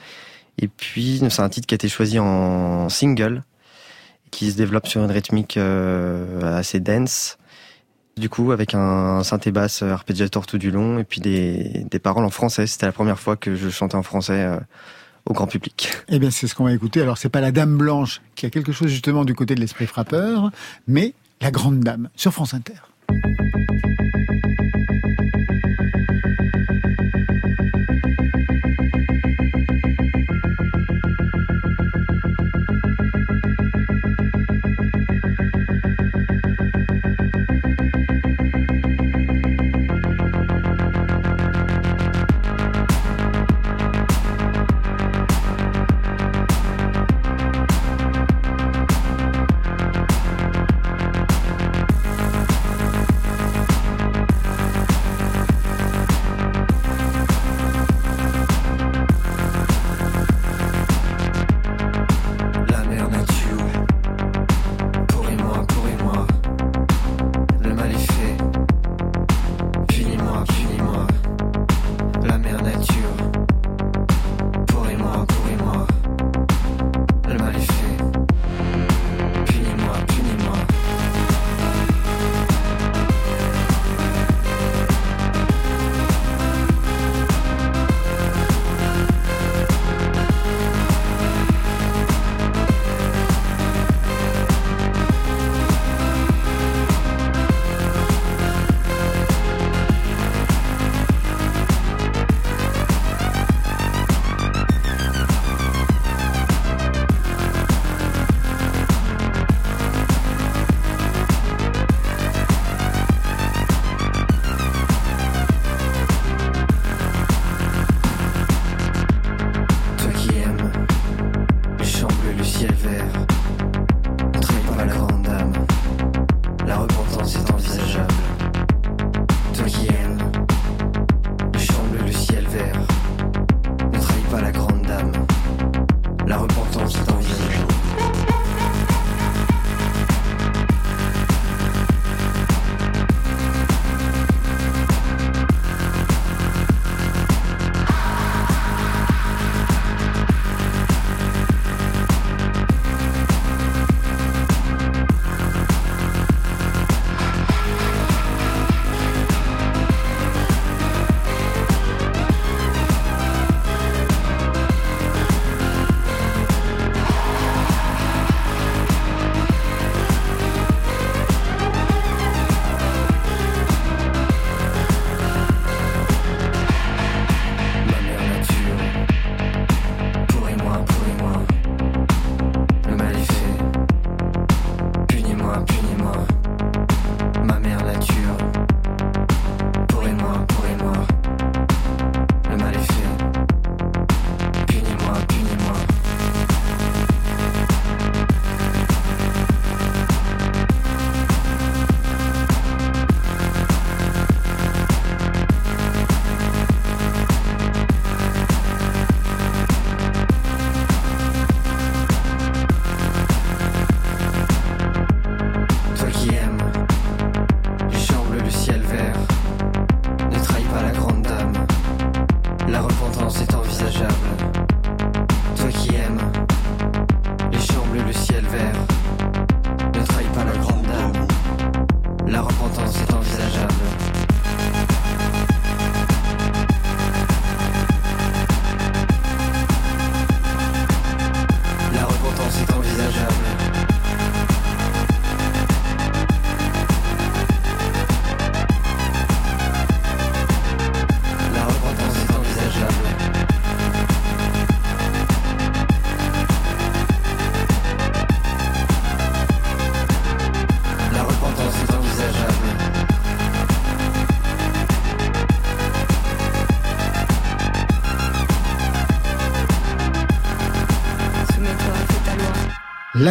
Et 0.59 0.67
puis, 0.67 1.21
c'est 1.29 1.41
un 1.41 1.49
titre 1.49 1.67
qui 1.67 1.73
a 1.73 1.77
été 1.77 1.87
choisi 1.87 2.19
en 2.19 2.89
single, 2.89 3.43
qui 4.29 4.51
se 4.51 4.57
développe 4.57 4.87
sur 4.87 5.03
une 5.03 5.11
rythmique 5.11 5.57
euh, 5.57 6.57
assez 6.57 6.79
dense. 6.79 7.37
Du 8.17 8.29
coup, 8.29 8.51
avec 8.51 8.75
un 8.75 9.23
synthé 9.23 9.51
basse 9.51 9.81
arpégiator 9.81 10.45
tout 10.45 10.57
du 10.57 10.69
long, 10.69 10.99
et 10.99 11.03
puis 11.03 11.21
des, 11.21 11.85
des 11.89 11.99
paroles 11.99 12.25
en 12.25 12.29
français. 12.29 12.67
C'était 12.67 12.85
la 12.85 12.91
première 12.91 13.19
fois 13.19 13.37
que 13.37 13.55
je 13.55 13.69
chantais 13.69 13.95
en 13.95 14.03
français 14.03 14.43
euh, 14.43 14.59
au 15.25 15.33
grand 15.33 15.47
public. 15.47 15.89
Eh 16.09 16.19
bien, 16.19 16.29
c'est 16.29 16.47
ce 16.47 16.53
qu'on 16.53 16.65
va 16.65 16.73
écouter. 16.73 17.01
Alors, 17.01 17.17
c'est 17.17 17.29
pas 17.29 17.41
La 17.41 17.51
Dame 17.51 17.77
Blanche 17.77 18.21
qui 18.35 18.45
a 18.45 18.49
quelque 18.49 18.73
chose 18.73 18.89
justement 18.89 19.23
du 19.23 19.33
côté 19.33 19.55
de 19.55 19.61
l'esprit 19.61 19.87
frappeur, 19.87 20.51
mais 20.87 21.13
La 21.39 21.51
Grande 21.51 21.79
Dame 21.79 22.09
sur 22.15 22.33
France 22.33 22.53
Inter. 22.53 22.73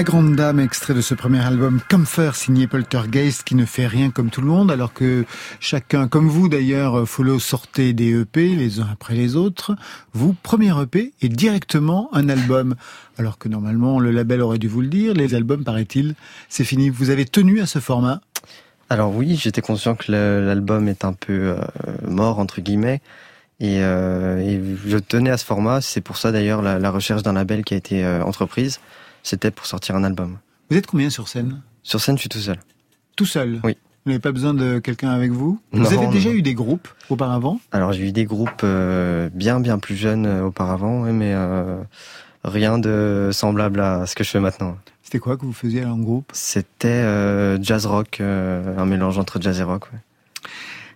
La 0.01 0.05
Grande 0.05 0.35
Dame, 0.35 0.61
extrait 0.61 0.95
de 0.95 1.03
ce 1.03 1.15
premier 1.15 1.45
album 1.45 1.79
Comfort 1.91 2.35
signé 2.35 2.67
Poltergeist 2.67 3.45
qui 3.45 3.55
ne 3.55 3.67
fait 3.67 3.87
rien 3.87 4.09
comme 4.09 4.31
tout 4.31 4.41
le 4.41 4.47
monde 4.47 4.71
alors 4.71 4.95
que 4.95 5.27
chacun, 5.61 6.09
comme 6.09 6.27
vous 6.27 6.49
d'ailleurs, 6.49 7.07
Follow 7.07 7.39
sortait 7.39 7.93
des 7.93 8.19
EP 8.19 8.57
les 8.57 8.81
uns 8.81 8.89
après 8.91 9.13
les 9.15 9.37
autres. 9.37 9.77
Vous, 10.15 10.33
premier 10.33 10.73
EP 10.81 11.13
et 11.21 11.29
directement 11.29 12.09
un 12.15 12.31
album. 12.31 12.77
Alors 13.19 13.37
que 13.37 13.51
normalement 13.51 14.01
le 14.01 14.11
label 14.11 14.41
aurait 14.41 14.57
dû 14.57 14.69
vous 14.69 14.81
le 14.81 14.87
dire, 14.87 15.13
les 15.13 15.35
albums 15.35 15.65
paraît-il, 15.65 16.15
c'est 16.49 16.65
fini. 16.65 16.89
Vous 16.89 17.11
avez 17.11 17.27
tenu 17.27 17.61
à 17.61 17.67
ce 17.67 17.79
format? 17.79 18.23
Alors 18.89 19.15
oui, 19.15 19.37
j'étais 19.37 19.61
conscient 19.61 19.97
que 19.97 20.11
l'album 20.11 20.89
est 20.89 21.05
un 21.05 21.13
peu 21.13 21.33
euh, 21.33 21.57
mort 22.09 22.39
entre 22.39 22.63
guillemets. 22.63 23.03
Et, 23.61 23.83
euh, 23.83 24.39
et 24.39 24.63
je 24.87 24.97
tenais 24.97 25.29
à 25.29 25.37
ce 25.37 25.45
format, 25.45 25.83
c'est 25.83 26.01
pour 26.01 26.17
ça 26.17 26.33
d'ailleurs 26.33 26.63
la, 26.63 26.79
la 26.79 26.91
recherche 26.91 27.23
d'un 27.23 27.35
label 27.35 27.65
qui 27.65 27.75
a 27.75 27.77
été 27.77 28.03
euh, 28.03 28.25
entreprise, 28.25 28.81
c'était 29.23 29.51
pour 29.51 29.67
sortir 29.67 29.97
un 29.97 30.05
album. 30.05 30.39
Vous 30.71 30.77
êtes 30.77 30.87
combien 30.87 31.11
sur 31.11 31.29
scène? 31.29 31.63
Sur 31.83 32.01
scène, 32.01 32.17
je 32.17 32.21
suis 32.21 32.29
tout 32.29 32.39
seul. 32.39 32.59
Tout 33.17 33.27
seul? 33.27 33.61
Oui. 33.65 33.77
Vous 34.05 34.13
n'avez 34.13 34.21
pas 34.21 34.33
besoin 34.33 34.55
de 34.55 34.79
quelqu'un 34.79 35.11
avec 35.11 35.31
vous? 35.31 35.61
Vous 35.73 35.81
Non, 35.81 35.87
avez 35.91 36.07
déjà 36.07 36.31
non. 36.31 36.37
eu 36.37 36.43
des 36.43 36.55
groupes 36.55 36.89
auparavant? 37.11 37.61
Alors 37.71 37.93
j'ai 37.93 38.09
eu 38.09 38.13
des 38.13 38.25
groupes 38.25 38.63
euh, 38.65 39.29
bien 39.35 39.61
bien 39.61 39.79
plus 39.79 39.95
jeunes 39.97 40.25
euh, 40.25 40.45
auparavant, 40.47 41.01
mais 41.13 41.35
euh, 41.35 41.83
rien 42.43 42.79
de 42.79 43.29
semblable 43.31 43.81
à 43.81 44.07
ce 44.07 44.15
que 44.15 44.25
je 44.25 44.31
fais 44.31 44.41
maintenant. 44.41 44.79
C'était 45.03 45.19
quoi 45.19 45.37
que 45.37 45.45
vous 45.45 45.53
faisiez 45.53 45.85
en 45.85 45.99
groupe? 45.99 46.31
C'était 46.33 47.03
jazz 47.61 47.85
rock, 47.85 48.21
un 48.21 48.87
mélange 48.87 49.19
entre 49.19 49.41
jazz 49.43 49.59
et 49.61 49.65
rock. 49.65 49.93
ouais. 49.93 49.99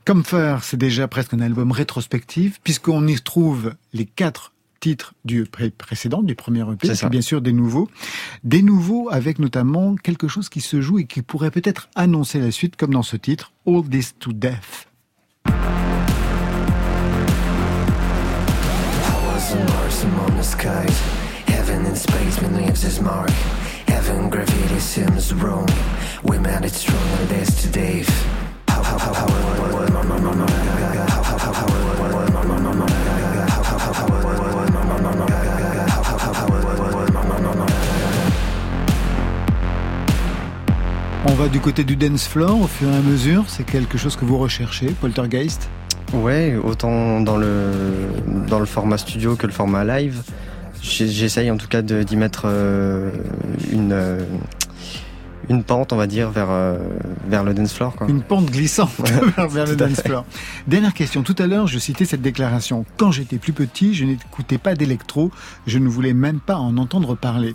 Comfort, 0.07 0.63
c'est 0.63 0.77
déjà 0.77 1.09
presque 1.09 1.35
un 1.35 1.41
album 1.41 1.73
rétrospectif, 1.73 2.61
puisqu'on 2.63 3.07
y 3.07 3.17
retrouve 3.17 3.75
les 3.93 4.05
quatre 4.07 4.53
titres 4.85 5.15
du 5.25 5.45
pré- 5.47 5.71
précédent, 5.71 6.23
du 6.23 6.35
premier 6.35 6.61
EP, 6.61 6.87
C'est 6.87 6.93
et 6.93 6.95
ça. 6.97 7.07
puis 7.07 7.13
bien 7.17 7.23
sûr 7.23 7.41
des 7.41 7.53
nouveaux. 7.55 7.89
Des 8.43 8.61
nouveaux 8.61 9.09
avec 9.11 9.39
notamment 9.39 9.95
quelque 9.97 10.29
chose 10.29 10.51
qui 10.51 10.61
se 10.61 10.83
joue 10.83 10.99
et 10.99 11.05
qui 11.07 11.23
pourrait 11.23 11.51
peut-être 11.51 11.89
annoncer 11.95 12.39
la 12.39 12.51
suite, 12.51 12.77
comme 12.77 12.93
dans 12.93 13.03
ce 13.03 13.17
titre, 13.17 13.53
All 13.67 13.83
This 13.89 14.15
to 14.19 14.33
Death. 14.35 14.89
Powers 19.07 19.53
and 19.55 19.65
Mars 19.73 20.05
among 20.05 20.37
the 20.39 20.45
skies. 20.45 20.97
Heaven 21.47 21.87
in 21.87 21.95
space, 21.97 22.41
man 22.43 22.55
leaves 22.63 22.83
his 22.85 23.01
mark. 23.01 23.31
Heaven 23.89 24.29
gravity 24.29 24.79
seems 24.81 25.33
wrong. 25.33 25.67
We 26.23 26.39
made 26.39 26.65
it 26.67 26.75
strong 26.75 27.01
and 27.21 27.29
this 27.31 27.63
to 27.63 27.69
Dave. 27.71 28.09
How, 28.69 28.83
how, 28.83 28.99
how, 28.99 29.15
how, 29.15 29.27
how, 29.27 29.33
how, 29.33 29.89
how, 29.89 30.03
how, 30.03 30.19
how, 30.19 31.07
how, 31.09 31.39
how, 31.39 31.39
how, 31.39 31.53
how, 31.53 31.84
va 41.35 41.49
du 41.49 41.61
côté 41.61 41.85
du 41.85 41.97
dance 41.97 42.27
floor 42.27 42.61
au 42.63 42.67
fur 42.67 42.89
et 42.91 42.95
à 42.97 43.01
mesure, 43.01 43.45
c'est 43.49 43.65
quelque 43.65 43.99
chose 43.99 44.17
que 44.17 44.25
vous 44.25 44.39
recherchez, 44.39 44.87
Poltergeist? 45.01 45.69
Ouais, 46.13 46.57
autant 46.63 47.21
dans 47.21 47.37
le 47.37 47.71
dans 48.49 48.59
le 48.61 48.67
format 48.67 48.99
studio 48.99 49.35
que 49.37 49.47
le 49.47 49.53
format 49.53 49.85
live. 49.85 50.23
J'essaye 50.83 51.51
en 51.51 51.57
tout 51.57 51.67
cas 51.67 51.81
d'y 51.83 52.17
mettre 52.17 52.43
euh, 52.45 53.11
une 53.73 53.93
euh, 53.93 54.23
une 55.49 55.63
pente, 55.65 55.93
on 55.93 55.97
va 55.97 56.07
dire, 56.07 56.31
vers 56.31 56.51
euh, 56.51 56.77
vers 57.27 57.43
le 57.43 57.53
dance 57.55 57.73
floor. 57.73 57.97
Quoi. 57.97 58.07
Une 58.09 58.23
pente 58.23 58.47
glissante 58.51 58.91
vers- 59.37 59.49
vers 59.49 59.67
le 59.67 59.77
dance 59.77 60.03
floor. 60.03 60.25
Dernière 60.69 60.95
question. 60.95 61.23
Tout 61.23 61.35
à 61.39 61.47
l'heure, 61.47 61.67
je 61.67 61.79
citais 61.79 62.05
cette 62.05 62.23
déclaration. 62.23 62.85
Quand 62.99 63.11
j'étais 63.11 63.39
plus 63.39 63.53
petit, 63.55 63.95
je 63.95 64.05
n'écoutais 64.05 64.59
pas 64.59 64.75
d'électro. 64.75 65.31
Je 65.67 65.79
ne 65.79 65.89
voulais 65.89 66.15
même 66.15 66.39
pas 66.39 66.57
en 66.57 66.77
entendre 66.77 67.17
parler. 67.17 67.55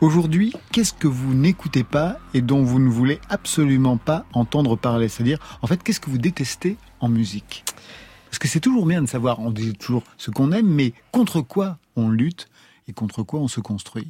Aujourd'hui, 0.00 0.54
qu'est-ce 0.72 0.94
que 0.94 1.06
vous 1.06 1.34
n'écoutez 1.34 1.84
pas 1.84 2.18
et 2.32 2.40
dont 2.40 2.62
vous 2.62 2.78
ne 2.78 2.88
voulez 2.88 3.20
absolument 3.28 3.98
pas 3.98 4.24
entendre 4.32 4.74
parler? 4.76 5.08
C'est-à-dire, 5.08 5.38
en 5.60 5.66
fait, 5.66 5.82
qu'est-ce 5.82 6.00
que 6.00 6.08
vous 6.08 6.16
détestez 6.16 6.78
en 7.00 7.08
musique? 7.10 7.64
Parce 8.30 8.38
que 8.38 8.48
c'est 8.48 8.60
toujours 8.60 8.86
bien 8.86 9.02
de 9.02 9.06
savoir, 9.06 9.40
on 9.40 9.50
dit 9.50 9.74
toujours 9.74 10.02
ce 10.16 10.30
qu'on 10.30 10.52
aime, 10.52 10.68
mais 10.68 10.94
contre 11.12 11.42
quoi 11.42 11.76
on 11.96 12.08
lutte 12.08 12.48
et 12.88 12.94
contre 12.94 13.22
quoi 13.22 13.40
on 13.40 13.48
se 13.48 13.60
construit? 13.60 14.08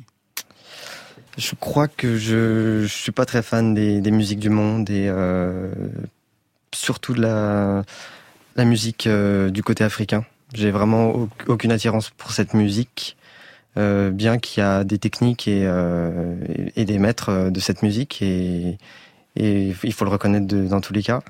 Je 1.37 1.55
crois 1.59 1.89
que 1.89 2.17
je, 2.17 2.83
je 2.83 2.87
suis 2.87 3.13
pas 3.13 3.27
très 3.27 3.43
fan 3.43 3.75
des, 3.75 4.11
musiques 4.13 4.39
du 4.39 4.51
monde 4.51 4.91
et 4.91 5.07
euh, 5.09 5.73
surtout 6.73 7.15
de 7.15 7.23
la, 7.23 7.85
musique 8.65 9.09
euh, 9.09 9.51
du 9.51 9.65
côté 9.65 9.83
africain. 9.83 10.25
J'ai 10.55 10.71
vraiment 10.71 11.11
au- 11.17 11.29
aucune 11.49 11.73
attirance 11.73 12.11
pour 12.11 12.31
cette 12.31 12.55
musique, 12.55 13.17
euh, 13.77 14.11
bien 14.11 14.39
qu'il 14.39 14.63
y 14.63 14.67
a 14.67 14.85
des 14.85 14.99
techniques 14.99 15.47
et, 15.49 15.63
euh, 15.65 16.37
et, 16.77 16.85
des 16.85 16.99
maîtres 16.99 17.29
euh, 17.29 17.51
de 17.51 17.61
cette 17.61 17.83
musique 17.83 18.21
et, 18.23 18.79
et 19.37 19.75
il 19.85 19.93
faut 19.93 20.05
le 20.05 20.11
reconnaître 20.11 20.47
de- 20.47 20.67
dans 20.67 20.81
tous 20.81 20.93
les 20.93 21.03
cas. 21.03 21.21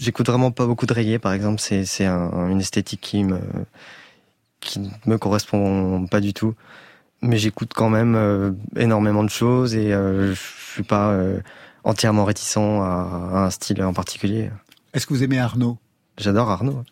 J'écoute 0.00 0.26
vraiment 0.26 0.50
pas 0.50 0.66
beaucoup 0.66 0.86
de 0.86 0.94
reggae, 0.94 1.18
par 1.18 1.32
exemple. 1.32 1.60
C'est 1.60 1.84
c'est 1.84 2.06
un- 2.06 2.48
une 2.48 2.60
esthétique 2.60 3.00
qui 3.00 3.24
me 3.24 3.40
qui 4.60 4.80
me 5.06 5.18
correspond 5.18 6.06
pas 6.06 6.20
du 6.20 6.32
tout 6.32 6.54
mais 7.22 7.38
j'écoute 7.38 7.72
quand 7.74 7.88
même 7.88 8.14
euh, 8.16 8.52
énormément 8.76 9.24
de 9.24 9.30
choses 9.30 9.74
et 9.74 9.90
je 9.90 10.34
suis 10.74 10.82
pas 10.82 11.16
entièrement 11.82 12.24
réticent 12.24 12.56
à, 12.58 12.60
à 13.32 13.44
un 13.46 13.50
style 13.50 13.82
en 13.82 13.94
particulier. 13.94 14.50
Est-ce 14.92 15.06
que 15.06 15.14
vous 15.14 15.22
aimez 15.22 15.38
Arnaud? 15.38 15.78
J'adore 16.18 16.50
Arnaud. 16.50 16.82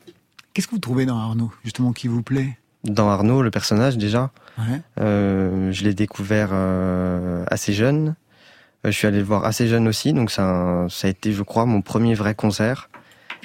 Qu'est-ce 0.55 0.67
que 0.67 0.73
vous 0.73 0.79
trouvez 0.81 1.05
dans 1.07 1.19
Arnaud, 1.19 1.53
justement, 1.65 1.93
qui 1.93 2.09
vous 2.09 2.23
plaît? 2.23 2.59
Dans 2.85 3.09
Arnaud, 3.11 3.43
le 3.43 3.51
personnage 3.51 3.97
déjà, 3.97 4.31
Ouais. 4.59 4.81
euh, 5.01 5.71
je 5.73 5.85
l'ai 5.85 5.95
découvert 5.95 6.49
euh, 6.53 7.45
assez 7.49 7.73
jeune. 7.73 8.17
Euh, 8.85 8.91
je 8.91 8.97
suis 8.97 9.07
allé 9.07 9.19
le 9.19 9.25
voir 9.25 9.45
assez 9.45 9.69
jeune 9.69 9.87
aussi, 9.87 10.13
donc 10.13 10.31
ça, 10.33 10.43
a- 10.85 10.87
ça 10.91 11.07
a 11.07 11.11
été, 11.11 11.33
je 11.33 11.43
crois, 11.43 11.65
mon 11.65 11.81
premier 11.81 12.15
vrai 12.15 12.35
concert. 12.35 12.91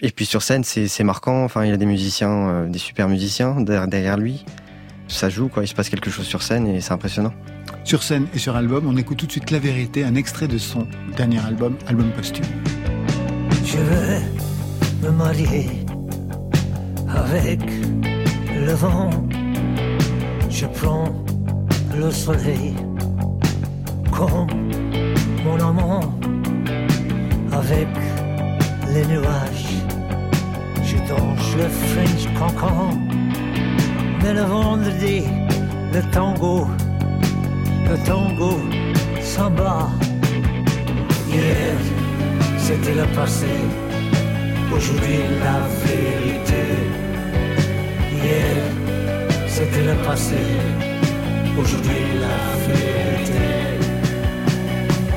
Et 0.01 0.09
puis 0.11 0.25
sur 0.25 0.41
scène, 0.41 0.63
c'est 0.63 0.87
c'est 0.87 1.03
marquant. 1.03 1.43
Enfin, 1.43 1.63
il 1.65 1.69
y 1.69 1.73
a 1.73 1.77
des 1.77 1.85
musiciens, 1.85 2.49
euh, 2.49 2.67
des 2.67 2.79
super 2.79 3.07
musiciens 3.09 3.61
derrière, 3.61 3.87
derrière 3.87 4.17
lui. 4.17 4.43
Ça 5.07 5.29
joue, 5.29 5.47
quoi. 5.49 5.63
Il 5.63 5.67
se 5.67 5.75
passe 5.75 5.89
quelque 5.89 6.09
chose 6.09 6.25
sur 6.25 6.41
scène 6.43 6.67
et 6.67 6.81
c'est 6.81 6.91
impressionnant. 6.91 7.33
Sur 7.83 8.03
scène 8.03 8.27
et 8.33 8.39
sur 8.39 8.55
album, 8.55 8.85
on 8.87 8.97
écoute 8.97 9.17
tout 9.19 9.25
de 9.27 9.31
suite 9.31 9.51
La 9.51 9.59
Vérité, 9.59 10.03
un 10.03 10.15
extrait 10.15 10.47
de 10.47 10.57
son 10.57 10.85
dernier 11.15 11.39
album, 11.45 11.77
album 11.87 12.09
posthume. 12.11 12.43
Je 13.63 13.77
veux 13.77 15.07
me 15.09 15.11
marier 15.15 15.69
avec 17.07 17.61
le 18.67 18.73
vent. 18.73 19.09
Je 20.49 20.65
prends 20.65 21.09
le 21.95 22.11
soleil 22.11 22.73
comme 24.11 24.47
mon 25.45 25.57
amant 25.69 26.01
avec 27.59 27.87
les 28.93 29.05
nuages. 29.13 29.71
Je 30.89 30.97
danse 31.09 31.49
le 31.61 31.67
French 31.87 32.23
cancan. 32.37 32.89
Mais 34.21 34.33
le 34.33 34.45
vendredi, 34.55 35.23
le 35.93 36.01
tango, 36.11 36.67
le 37.89 37.95
tango 38.05 38.53
s'en 39.21 39.49
bat. 39.51 39.87
Hier, 41.29 41.77
c'était 42.57 42.95
le 43.01 43.07
passé. 43.15 43.53
Aujourd'hui, 44.75 45.19
la 45.45 45.57
vérité. 45.85 47.06
Hier, 48.23 48.57
c'était 49.47 49.83
le 49.83 49.95
passé. 50.05 50.41
Aujourd'hui, 51.59 52.03
la 52.19 52.37
vérité. 52.67 53.47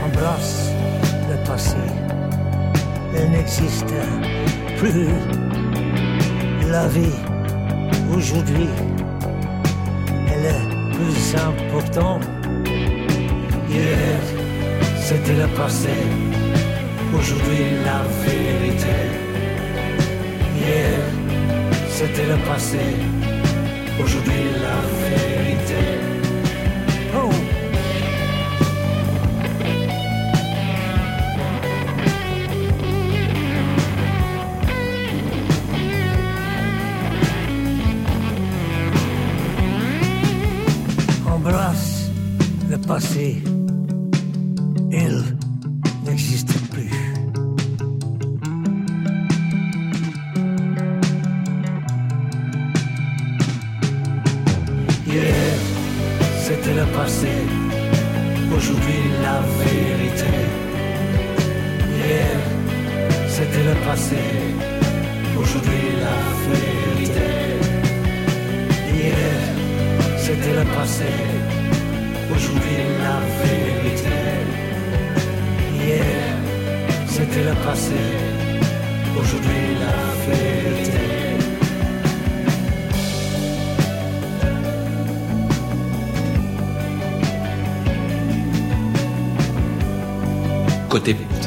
Embrasse 0.05 0.71
le 1.31 1.37
passé. 1.49 1.77
Il 3.15 3.31
n'existe 3.31 3.95
plus. 4.79 5.09
La 6.71 6.87
vie, 6.89 7.19
aujourd'hui, 8.15 8.69
elle 10.33 10.45
est 10.55 10.95
plus 10.95 11.35
importante. 11.49 12.29
Hier, 13.69 14.21
c'était 15.01 15.37
le 15.43 15.49
passé. 15.57 15.97
Aujourd'hui, 17.15 17.65
la 17.85 18.03
vérité. 18.25 19.21
C'était 22.01 22.27
le 22.27 22.39
passé. 22.49 22.79
Aujourd'hui, 24.03 24.43
la 24.63 24.81
vérité. 25.05 25.85
Oh! 27.15 27.31
Embrasse 41.29 42.11
le 42.71 42.79
passé. 42.79 43.43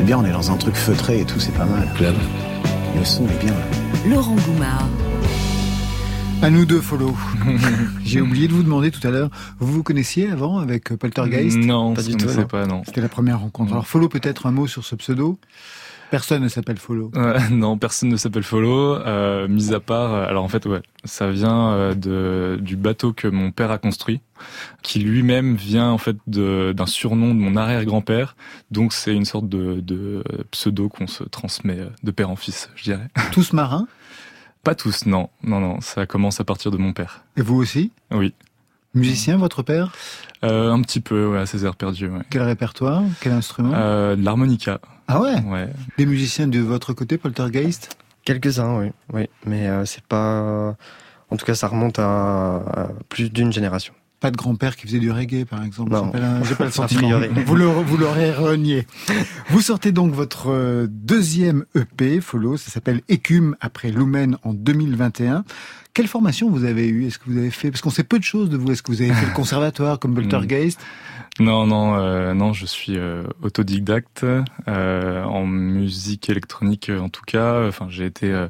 C'est 0.04 0.08
bien, 0.08 0.18
on 0.18 0.26
est 0.26 0.34
dans 0.34 0.52
un 0.52 0.58
truc 0.58 0.76
feutré 0.76 1.22
et 1.22 1.24
tout, 1.24 1.39
c'est 1.39 1.54
pas 1.54 1.63
mal. 1.63 1.88
club. 1.96 2.13
Le 3.00 3.06
son 3.06 3.26
est 3.26 3.42
bien. 3.42 3.54
Laurent 4.06 4.36
Goumard. 4.36 4.89
À 6.42 6.50
nous 6.50 6.66
deux, 6.66 6.82
Follow. 6.82 7.16
J'ai 8.04 8.20
oublié 8.20 8.50
de 8.50 8.54
vous 8.54 8.63
demander 8.63 8.92
tout 8.92 9.00
à 9.08 9.12
l'heure, 9.12 9.30
vous 9.60 9.72
vous 9.72 9.82
connaissiez 9.82 10.30
avant 10.30 10.58
avec 10.58 10.94
Poltergeist? 10.98 11.56
Non, 11.58 11.94
Pas 11.94 12.02
je 12.02 12.08
du 12.10 12.18
tout, 12.18 12.28
pas, 12.48 12.66
non. 12.66 12.82
C'était 12.86 13.00
la 13.00 13.08
première 13.08 13.39
rencontre. 13.39 13.72
Alors 13.72 13.88
Follow, 13.88 14.10
peut-être 14.10 14.46
un 14.46 14.52
mot 14.52 14.68
sur 14.68 14.84
ce 14.84 14.96
pseudo? 14.96 15.39
Personne 16.13 16.43
ne 16.43 16.47
s'appelle 16.47 16.78
Follow. 16.78 17.10
Euh, 17.15 17.39
non, 17.49 17.76
personne 17.80 18.10
ne 18.10 18.17
s'appelle 18.17 18.43
Follow, 18.43 18.97
euh, 18.97 19.47
mis 19.47 19.73
à 19.73 19.80
part. 19.80 20.13
euh, 20.13 20.28
Alors 20.28 20.43
en 20.43 20.47
fait, 20.47 20.63
ouais, 20.67 20.84
ça 21.06 21.32
vient 21.32 21.71
euh, 21.73 21.95
de 21.95 22.60
du 22.62 22.76
bateau 22.76 23.13
que 23.13 23.28
mon 23.28 23.49
père 23.49 23.71
a 23.71 23.80
construit, 23.80 24.21
qui 24.84 24.99
lui-même 24.99 25.56
vient 25.56 25.89
en 25.89 25.97
fait 25.97 26.15
d'un 26.28 26.86
surnom 26.86 27.34
de 27.34 27.39
mon 27.39 27.56
arrière-grand-père. 27.56 28.36
Donc 28.69 28.93
c'est 28.93 29.15
une 29.15 29.26
sorte 29.26 29.49
de, 29.49 29.80
de 29.80 30.23
pseudo 30.52 30.88
qu'on 30.88 31.08
se 31.08 31.23
transmet 31.23 31.80
de 32.04 32.12
père 32.12 32.30
en 32.30 32.36
fils, 32.36 32.69
je 32.76 32.84
dirais. 32.84 33.08
Tous 33.32 33.52
marins? 33.52 33.88
Pas 34.63 34.76
tous, 34.76 35.08
non, 35.08 35.32
non, 35.41 35.60
non. 35.60 35.82
Ça 35.82 36.06
commence 36.06 36.39
à 36.39 36.43
partir 36.43 36.69
de 36.69 36.78
mon 36.78 36.93
père. 36.93 37.23
Et 37.38 37.41
vous 37.41 37.56
aussi? 37.56 37.91
Oui, 38.12 38.36
Musicien, 38.93 39.38
votre 39.38 39.63
père? 39.63 39.91
Euh, 40.44 40.72
un 40.72 40.82
petit 40.82 41.00
peu, 41.00 41.28
ouais, 41.28 41.40
à 41.40 41.46
ses 41.46 41.66
airs 41.66 41.76
perdus. 41.76 42.08
Ouais. 42.08 42.20
Quel 42.30 42.42
répertoire 42.44 43.04
Quel 43.22 43.34
instrument 43.34 43.72
Euh, 43.76 44.16
de 44.16 44.24
l'harmonica. 44.24 44.80
Ah 45.08 45.22
ouais 45.22 45.36
Ouais. 45.46 45.70
Des 45.98 46.06
musiciens 46.06 46.48
de 46.48 46.60
votre 46.60 46.94
côté, 46.94 47.18
Poltergeist 47.18 47.98
Quelques-uns, 48.26 48.78
oui, 48.80 48.88
oui, 49.14 49.28
mais 49.46 49.68
euh, 49.68 49.84
c'est 49.86 50.04
pas. 50.04 50.76
En 51.30 51.36
tout 51.36 51.46
cas, 51.46 51.56
ça 51.56 51.68
remonte 51.68 52.00
à, 52.00 52.56
à 52.56 52.88
plus 53.10 53.30
d'une 53.32 53.52
génération. 53.52 53.94
Pas 54.22 54.32
de 54.32 54.38
grand-père 54.38 54.78
qui 54.78 54.88
faisait 54.88 55.00
du 55.00 55.12
reggae, 55.12 55.44
par 55.46 55.62
exemple 55.66 55.92
Non. 55.92 56.06
J'ai 56.06 56.12
pas 56.14 56.20
la- 56.20 56.44
J'ai 56.44 56.56
pas 56.56 56.66
le 56.66 56.72
sentiment. 56.80 57.02
priori. 57.20 57.28
Vous 57.46 57.56
le- 57.56 57.66
vous 57.66 57.98
l'aurez 57.98 58.32
renié. 58.32 58.88
Vous 59.50 59.60
sortez 59.60 59.92
donc 59.92 60.14
votre 60.14 60.50
euh, 60.52 60.88
deuxième 60.90 61.66
EP, 61.76 62.22
Follow, 62.22 62.56
ça 62.56 62.72
s'appelle 62.72 63.02
Écume, 63.10 63.58
après 63.60 63.92
Lumen 63.92 64.38
en 64.44 64.54
2021. 64.54 65.44
Quelle 65.94 66.08
formation 66.08 66.50
vous 66.50 66.64
avez 66.64 66.88
eue? 66.88 67.06
Est-ce 67.06 67.20
que 67.20 67.26
vous 67.28 67.38
avez 67.38 67.52
fait 67.52 67.70
Parce 67.70 67.82
qu'on 67.82 67.92
sait 67.92 68.04
peu 68.04 68.18
de 68.18 68.24
choses 68.24 68.50
de 68.50 68.58
vous. 68.58 68.72
Est-ce 68.72 68.82
que 68.82 68.92
vous 68.92 69.02
avez 69.02 69.14
fait 69.14 69.28
le 69.28 69.34
conservatoire 69.36 70.00
comme 70.00 70.16
Poltergeist? 70.16 70.80
Non, 71.40 71.68
non, 71.68 71.96
euh, 71.96 72.34
non, 72.34 72.54
je 72.54 72.66
suis 72.66 72.98
euh, 72.98 73.24
autodidacte 73.42 74.26
euh, 74.68 75.24
en 75.24 75.46
musique 75.46 76.30
électronique 76.30 76.90
euh, 76.90 77.00
en 77.00 77.10
tout 77.10 77.24
cas. 77.26 77.68
Enfin, 77.68 77.88
j'ai 77.90 78.06
été 78.06 78.32
euh, 78.32 78.48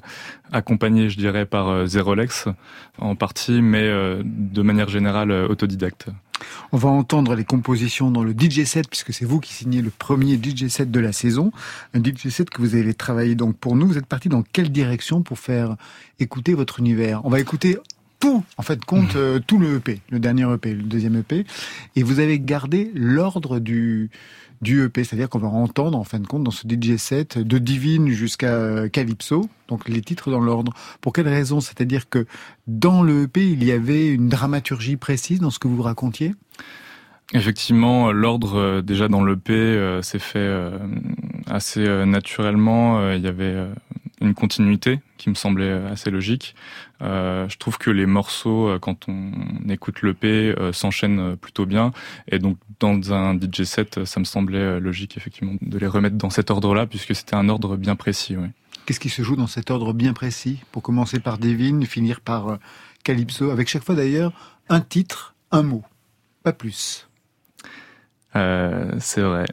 accompagné, 0.53 1.09
je 1.09 1.17
dirais, 1.17 1.45
par 1.45 1.69
euh, 1.69 1.85
Zerolex 1.85 2.47
en 2.97 3.15
partie, 3.15 3.61
mais 3.61 3.83
euh, 3.83 4.21
de 4.23 4.61
manière 4.61 4.89
générale 4.89 5.31
autodidacte. 5.31 6.07
On 6.71 6.77
va 6.77 6.89
entendre 6.89 7.35
les 7.35 7.43
compositions 7.43 8.11
dans 8.11 8.23
le 8.23 8.33
DJ 8.33 8.63
set, 8.65 8.89
puisque 8.89 9.13
c'est 9.13 9.25
vous 9.25 9.39
qui 9.39 9.53
signez 9.53 9.81
le 9.81 9.89
premier 9.89 10.35
DJ 10.35 10.67
set 10.67 10.91
de 10.91 10.99
la 10.99 11.11
saison. 11.11 11.51
Un 11.93 12.03
DJ 12.03 12.29
set 12.29 12.49
que 12.49 12.61
vous 12.61 12.75
avez 12.75 12.93
travaillé 12.93 13.35
donc 13.35 13.57
pour 13.57 13.75
nous. 13.75 13.87
Vous 13.87 13.97
êtes 13.97 14.05
parti 14.05 14.29
dans 14.29 14.43
quelle 14.43 14.71
direction 14.71 15.21
pour 15.21 15.39
faire 15.39 15.75
écouter 16.19 16.53
votre 16.53 16.79
univers? 16.79 17.25
On 17.25 17.29
va 17.29 17.39
écouter 17.39 17.77
tout, 18.19 18.41
en 18.57 18.61
fait, 18.61 18.85
compte 18.85 19.17
euh, 19.17 19.39
tout 19.45 19.59
le 19.59 19.75
EP, 19.75 19.99
le 20.09 20.17
dernier 20.17 20.49
EP, 20.53 20.73
le 20.73 20.83
deuxième 20.83 21.17
EP. 21.17 21.45
Et 21.97 22.03
vous 22.03 22.19
avez 22.19 22.39
gardé 22.39 22.89
l'ordre 22.95 23.59
du, 23.59 24.09
du 24.63 24.83
EP, 24.83 25.03
c'est-à-dire 25.03 25.29
qu'on 25.29 25.39
va 25.39 25.47
entendre, 25.47 25.97
en 25.97 26.03
fin 26.03 26.19
de 26.19 26.25
compte, 26.25 26.43
dans 26.43 26.51
ce 26.51 26.67
DJ 26.67 26.97
set, 26.97 27.37
de 27.37 27.57
Divine 27.59 28.09
jusqu'à 28.09 28.89
Calypso, 28.89 29.47
donc 29.67 29.87
les 29.87 30.01
titres 30.01 30.31
dans 30.31 30.39
l'ordre. 30.39 30.73
Pour 31.01 31.13
quelle 31.13 31.27
raison? 31.27 31.59
C'est-à-dire 31.59 32.09
que 32.09 32.25
dans 32.65 33.03
le 33.03 33.23
EP, 33.23 33.45
il 33.45 33.63
y 33.63 33.71
avait 33.71 34.07
une 34.07 34.29
dramaturgie 34.29 34.97
précise 34.97 35.39
dans 35.39 35.51
ce 35.51 35.59
que 35.59 35.67
vous 35.67 35.81
racontiez? 35.81 36.33
Effectivement, 37.31 38.11
l'ordre 38.11 38.57
euh, 38.59 38.81
déjà 38.81 39.07
dans 39.07 39.23
l'EP 39.23 39.53
euh, 39.53 40.01
s'est 40.01 40.19
fait 40.19 40.39
euh, 40.39 40.77
assez 41.47 41.83
naturellement. 42.05 43.11
Il 43.13 43.21
y 43.21 43.27
avait 43.27 43.55
une 44.23 44.33
continuité 44.33 44.99
qui 45.17 45.29
me 45.29 45.35
semblait 45.35 45.69
euh, 45.69 45.91
assez 45.91 46.09
logique. 46.09 46.55
Euh, 47.01 47.47
je 47.49 47.57
trouve 47.57 47.77
que 47.77 47.89
les 47.91 48.05
morceaux, 48.05 48.67
euh, 48.69 48.79
quand 48.79 49.07
on 49.07 49.31
écoute 49.69 50.01
l'EP, 50.01 50.27
euh, 50.27 50.73
s'enchaînent 50.73 51.35
plutôt 51.37 51.65
bien. 51.65 51.91
Et 52.27 52.39
donc, 52.39 52.57
dans 52.79 53.13
un 53.13 53.35
DJ 53.35 53.63
set, 53.63 54.03
ça 54.05 54.19
me 54.19 54.25
semblait 54.25 54.79
logique, 54.79 55.17
effectivement, 55.17 55.53
de 55.61 55.77
les 55.77 55.87
remettre 55.87 56.15
dans 56.15 56.29
cet 56.29 56.49
ordre-là, 56.49 56.87
puisque 56.87 57.13
c'était 57.15 57.35
un 57.35 57.49
ordre 57.49 57.77
bien 57.77 57.95
précis. 57.95 58.35
Oui. 58.37 58.47
Qu'est-ce 58.85 58.99
qui 58.99 59.09
se 59.09 59.21
joue 59.21 59.35
dans 59.35 59.47
cet 59.47 59.71
ordre 59.71 59.93
bien 59.93 60.13
précis? 60.13 60.59
Pour 60.71 60.81
commencer 60.81 61.19
par 61.19 61.37
Devine, 61.37 61.85
finir 61.85 62.19
par 62.19 62.57
Calypso, 63.03 63.49
avec 63.49 63.69
chaque 63.69 63.83
fois 63.83 63.95
d'ailleurs 63.95 64.33
un 64.69 64.81
titre, 64.81 65.35
un 65.51 65.63
mot, 65.63 65.83
pas 66.43 66.53
plus. 66.53 67.07
Euh, 68.35 68.91
c'est 68.99 69.21
vrai. 69.21 69.45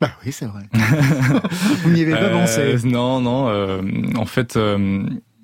Bah 0.00 0.10
oui, 0.24 0.32
c'est 0.32 0.46
vrai. 0.46 0.62
Vous 1.82 1.90
n'y 1.90 2.02
avez 2.02 2.12
pas 2.12 2.22
Euh, 2.24 2.32
pensé. 2.40 2.76
Non, 2.84 3.20
non. 3.20 3.48
euh, 3.48 3.80
en 4.16 4.26
fait, 4.26 4.56
euh, 4.56 5.02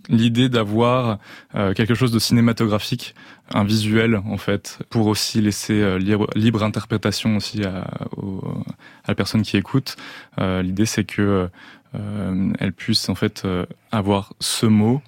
l'idée 0.08 0.48
d'avoir 0.48 1.18
euh, 1.54 1.72
quelque 1.72 1.94
chose 1.94 2.12
de 2.12 2.18
cinématographique, 2.18 3.14
un 3.54 3.64
visuel, 3.64 4.16
en 4.26 4.36
fait, 4.36 4.78
pour 4.90 5.06
aussi 5.06 5.40
laisser 5.40 5.98
libre, 5.98 6.26
libre 6.34 6.62
interprétation 6.62 7.36
aussi 7.36 7.64
à, 7.64 7.84
au- 8.16 8.42
à 9.04 9.08
la 9.08 9.14
personne 9.14 9.42
qui 9.42 9.56
écoute. 9.56 9.96
Euh, 10.40 10.62
l'idée, 10.62 10.86
c'est 10.86 11.04
que 11.04 11.48
euh, 11.94 12.52
elle 12.58 12.72
puisse 12.72 13.08
en 13.08 13.14
fait 13.14 13.42
euh, 13.44 13.66
avoir 13.92 14.32
ce 14.40 14.66
mot 14.66 15.00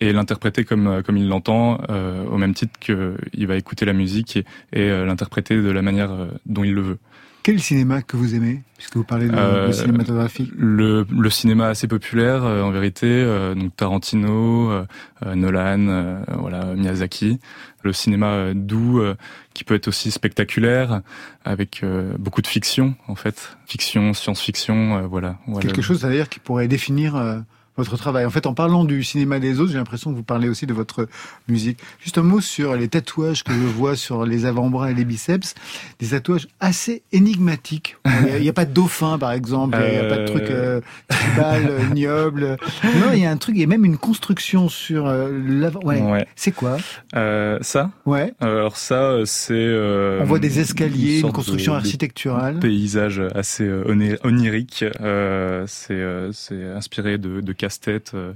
et 0.00 0.12
l'interpréter 0.12 0.64
comme 0.64 1.02
comme 1.02 1.16
il 1.16 1.26
l'entend, 1.28 1.78
euh, 1.88 2.24
au 2.26 2.36
même 2.36 2.52
titre 2.52 2.78
qu'il 2.78 3.46
va 3.46 3.56
écouter 3.56 3.86
la 3.86 3.94
musique 3.94 4.36
et, 4.36 4.44
et 4.72 5.04
l'interpréter 5.06 5.56
de 5.62 5.70
la 5.70 5.80
manière 5.80 6.10
dont 6.44 6.64
il 6.64 6.74
le 6.74 6.82
veut. 6.82 6.98
Quel 7.46 7.60
cinéma 7.60 8.02
que 8.02 8.16
vous 8.16 8.34
aimez 8.34 8.64
Puisque 8.76 8.96
vous 8.96 9.04
parlez 9.04 9.28
de, 9.28 9.36
Euh, 9.36 9.68
de 9.68 9.72
cinématographique. 9.72 10.50
Le, 10.58 11.06
le 11.08 11.30
cinéma 11.30 11.68
assez 11.68 11.86
populaire, 11.86 12.42
euh, 12.42 12.60
en 12.60 12.72
vérité, 12.72 13.06
euh, 13.06 13.54
donc 13.54 13.76
Tarantino, 13.76 14.68
euh, 14.72 14.84
euh, 15.24 15.36
Nolan, 15.36 15.86
euh, 15.86 16.18
voilà 16.40 16.74
Miyazaki. 16.74 17.38
Le 17.84 17.92
cinéma 17.92 18.52
doux, 18.52 18.98
euh, 18.98 19.14
qui 19.54 19.62
peut 19.62 19.76
être 19.76 19.86
aussi 19.86 20.10
spectaculaire, 20.10 21.02
avec 21.44 21.84
euh, 21.84 22.16
beaucoup 22.18 22.42
de 22.42 22.48
fiction, 22.48 22.96
en 23.06 23.14
fait, 23.14 23.56
fiction, 23.64 24.12
science-fiction, 24.12 24.96
euh, 24.96 25.06
voilà. 25.06 25.38
voilà. 25.46 25.64
Quelque 25.64 25.82
chose 25.82 26.00
d'ailleurs 26.00 26.28
qui 26.28 26.40
pourrait 26.40 26.66
définir 26.66 27.14
euh, 27.14 27.38
votre 27.76 27.96
travail. 27.96 28.24
En 28.24 28.30
fait, 28.30 28.46
en 28.46 28.54
parlant 28.54 28.84
du 28.84 29.02
cinéma 29.04 29.38
des 29.38 29.60
autres, 29.60 29.72
j'ai 29.72 29.78
l'impression 29.78 30.10
que 30.10 30.16
vous 30.16 30.22
parlez 30.22 30.48
aussi 30.48 30.66
de 30.66 30.74
votre 30.74 31.08
musique. 31.48 31.78
Juste 32.00 32.18
un 32.18 32.22
mot 32.22 32.40
sur 32.40 32.74
les 32.74 32.88
tatouages 32.88 33.44
que 33.44 33.52
je 33.52 33.58
vois 33.58 33.96
sur 33.96 34.24
les 34.24 34.46
avant-bras 34.46 34.90
et 34.90 34.94
les 34.94 35.04
biceps. 35.04 35.54
Des 35.98 36.08
tatouages 36.08 36.48
assez 36.60 37.02
énigmatiques. 37.12 37.96
Il 38.36 38.42
n'y 38.42 38.48
a, 38.48 38.52
pas 38.52 38.64
de 38.64 38.72
dauphin, 38.72 39.18
par 39.18 39.32
exemple. 39.32 39.76
Il 39.86 39.92
n'y 39.92 39.98
a 39.98 40.08
pas 40.08 40.18
de 40.18 40.26
truc 40.26 40.50
euh, 40.50 40.80
tribal, 41.08 41.66
euh, 41.68 41.80
ignoble. 41.90 42.56
Non, 42.84 43.12
il 43.12 43.20
y 43.20 43.26
a 43.26 43.30
un 43.30 43.36
truc, 43.36 43.56
il 43.56 43.60
y 43.60 43.64
a 43.64 43.66
même 43.66 43.84
une 43.84 43.96
construction 43.98 44.68
sur 44.68 45.06
euh, 45.06 45.30
l'avant. 45.46 45.80
Ouais. 45.80 46.00
Ouais. 46.00 46.26
C'est 46.36 46.52
quoi? 46.52 46.76
Euh, 47.14 47.58
ça? 47.60 47.90
Ouais. 48.04 48.32
Alors 48.40 48.76
ça, 48.76 49.02
euh, 49.02 49.24
c'est... 49.24 49.52
euh, 49.54 50.20
On 50.22 50.24
voit 50.24 50.38
des 50.38 50.60
escaliers, 50.60 51.20
une, 51.20 51.32
construction 51.32 51.72
de- 51.72 51.78
architecturale. 51.78 52.58
paysage 52.58 53.22
assez 53.34 53.64
euh, 53.64 54.16
onirique. 54.24 54.84
Euh, 55.00 55.64
c'est 55.66 55.94
euh, 55.94 56.32
c'est 56.32 56.62
inspiré 56.64 57.18
de, 57.18 57.40
de 57.40 57.52
casse-tête, 57.66 58.12
euh, 58.14 58.32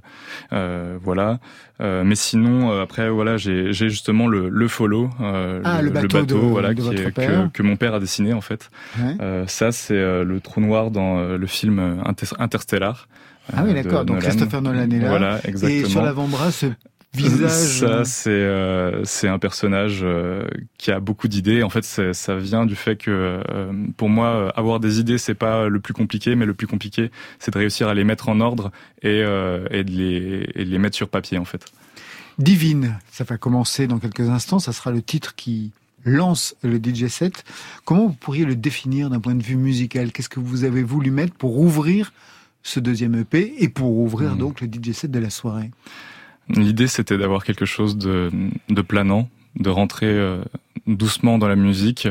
euh, 0.52 0.98
voilà. 1.02 1.38
Euh, 1.80 2.02
mais 2.04 2.14
sinon, 2.14 2.70
euh, 2.72 2.82
après, 2.82 3.08
voilà, 3.08 3.36
j'ai 3.36 3.72
justement 3.72 4.26
le, 4.26 4.48
le 4.48 4.68
follow, 4.68 5.08
euh, 5.20 5.60
Ah, 5.64 5.80
le 5.82 5.90
bateau 5.90 6.22
de- 6.22 6.34
voilà, 6.34 6.74
de 6.74 6.80
qui 6.82 6.88
est- 6.94 7.12
que, 7.12 7.48
que 7.48 7.62
mon 7.62 7.76
père 7.76 7.94
a 7.94 8.00
dessiné 8.00 8.32
en 8.32 8.40
fait. 8.40 8.70
Ouais. 8.98 9.14
Euh, 9.20 9.46
ça, 9.46 9.72
c'est 9.72 9.94
euh, 9.94 10.24
le 10.24 10.40
trou 10.40 10.60
noir 10.60 10.90
dans 10.90 11.18
euh, 11.18 11.38
le 11.38 11.46
film 11.46 11.78
Inter- 12.04 12.36
Interstellar. 12.38 13.08
Ah 13.56 13.62
oui, 13.64 13.72
d'accord. 13.74 14.04
Donc 14.04 14.16
Nolan. 14.16 14.20
Christopher 14.28 14.62
Nolan 14.62 14.90
est 14.90 14.98
là. 15.00 15.08
Voilà, 15.08 15.38
exactement. 15.44 15.86
Et 15.86 15.88
sur 15.88 16.02
l'avant-bras, 16.02 16.52
ce 16.52 16.66
visage. 17.14 17.80
Ça, 17.80 18.04
c'est 18.04 18.30
euh, 18.30 19.04
c'est 19.04 19.28
un 19.28 19.38
personnage 19.38 20.00
euh, 20.02 20.46
qui 20.78 20.90
a 20.92 21.00
beaucoup 21.00 21.28
d'idées. 21.28 21.62
En 21.62 21.70
fait, 21.70 21.84
ça 21.84 22.36
vient 22.36 22.66
du 22.66 22.76
fait 22.76 22.96
que 22.96 23.10
euh, 23.10 23.72
pour 23.96 24.08
moi, 24.08 24.26
euh, 24.28 24.50
avoir 24.54 24.80
des 24.80 25.00
idées, 25.00 25.18
c'est 25.18 25.34
pas 25.34 25.68
le 25.68 25.80
plus 25.80 25.94
compliqué, 25.94 26.36
mais 26.36 26.46
le 26.46 26.54
plus 26.54 26.66
compliqué, 26.66 27.10
c'est 27.38 27.52
de 27.52 27.58
réussir 27.58 27.88
à 27.88 27.94
les 27.94 28.04
mettre 28.04 28.28
en 28.28 28.40
ordre 28.40 28.70
et, 29.02 29.22
euh, 29.24 29.66
et, 29.70 29.84
de 29.84 29.90
les, 29.90 30.50
et 30.54 30.64
de 30.64 30.70
les 30.70 30.78
mettre 30.78 30.96
sur 30.96 31.08
papier, 31.08 31.38
en 31.38 31.44
fait. 31.44 31.64
Divine, 32.38 32.98
ça 33.10 33.24
va 33.24 33.36
commencer 33.36 33.86
dans 33.86 33.98
quelques 33.98 34.28
instants, 34.30 34.58
ça 34.60 34.72
sera 34.72 34.90
le 34.92 35.02
titre 35.02 35.34
qui 35.34 35.72
lance 36.06 36.54
le 36.62 36.78
DJ 36.78 37.08
set. 37.08 37.44
Comment 37.84 38.06
vous 38.06 38.14
pourriez 38.14 38.46
le 38.46 38.56
définir 38.56 39.10
d'un 39.10 39.20
point 39.20 39.34
de 39.34 39.42
vue 39.42 39.56
musical? 39.56 40.12
Qu'est-ce 40.12 40.30
que 40.30 40.40
vous 40.40 40.64
avez 40.64 40.82
voulu 40.82 41.10
mettre 41.10 41.34
pour 41.34 41.58
ouvrir 41.58 42.12
ce 42.62 42.80
deuxième 42.80 43.14
EP 43.14 43.54
et 43.58 43.68
pour 43.68 43.98
ouvrir 43.98 44.30
Mhm. 44.32 44.38
donc 44.38 44.60
le 44.62 44.68
DJ 44.68 44.92
set 44.92 45.10
de 45.10 45.18
la 45.18 45.28
soirée? 45.28 45.70
L'idée, 46.54 46.86
c'était 46.86 47.18
d'avoir 47.18 47.44
quelque 47.44 47.64
chose 47.64 47.96
de, 47.96 48.30
planant, 48.82 49.28
de 49.56 49.70
rentrer 49.70 50.06
euh, 50.06 50.42
doucement 50.86 51.38
dans 51.38 51.48
la 51.48 51.56
musique 51.56 52.08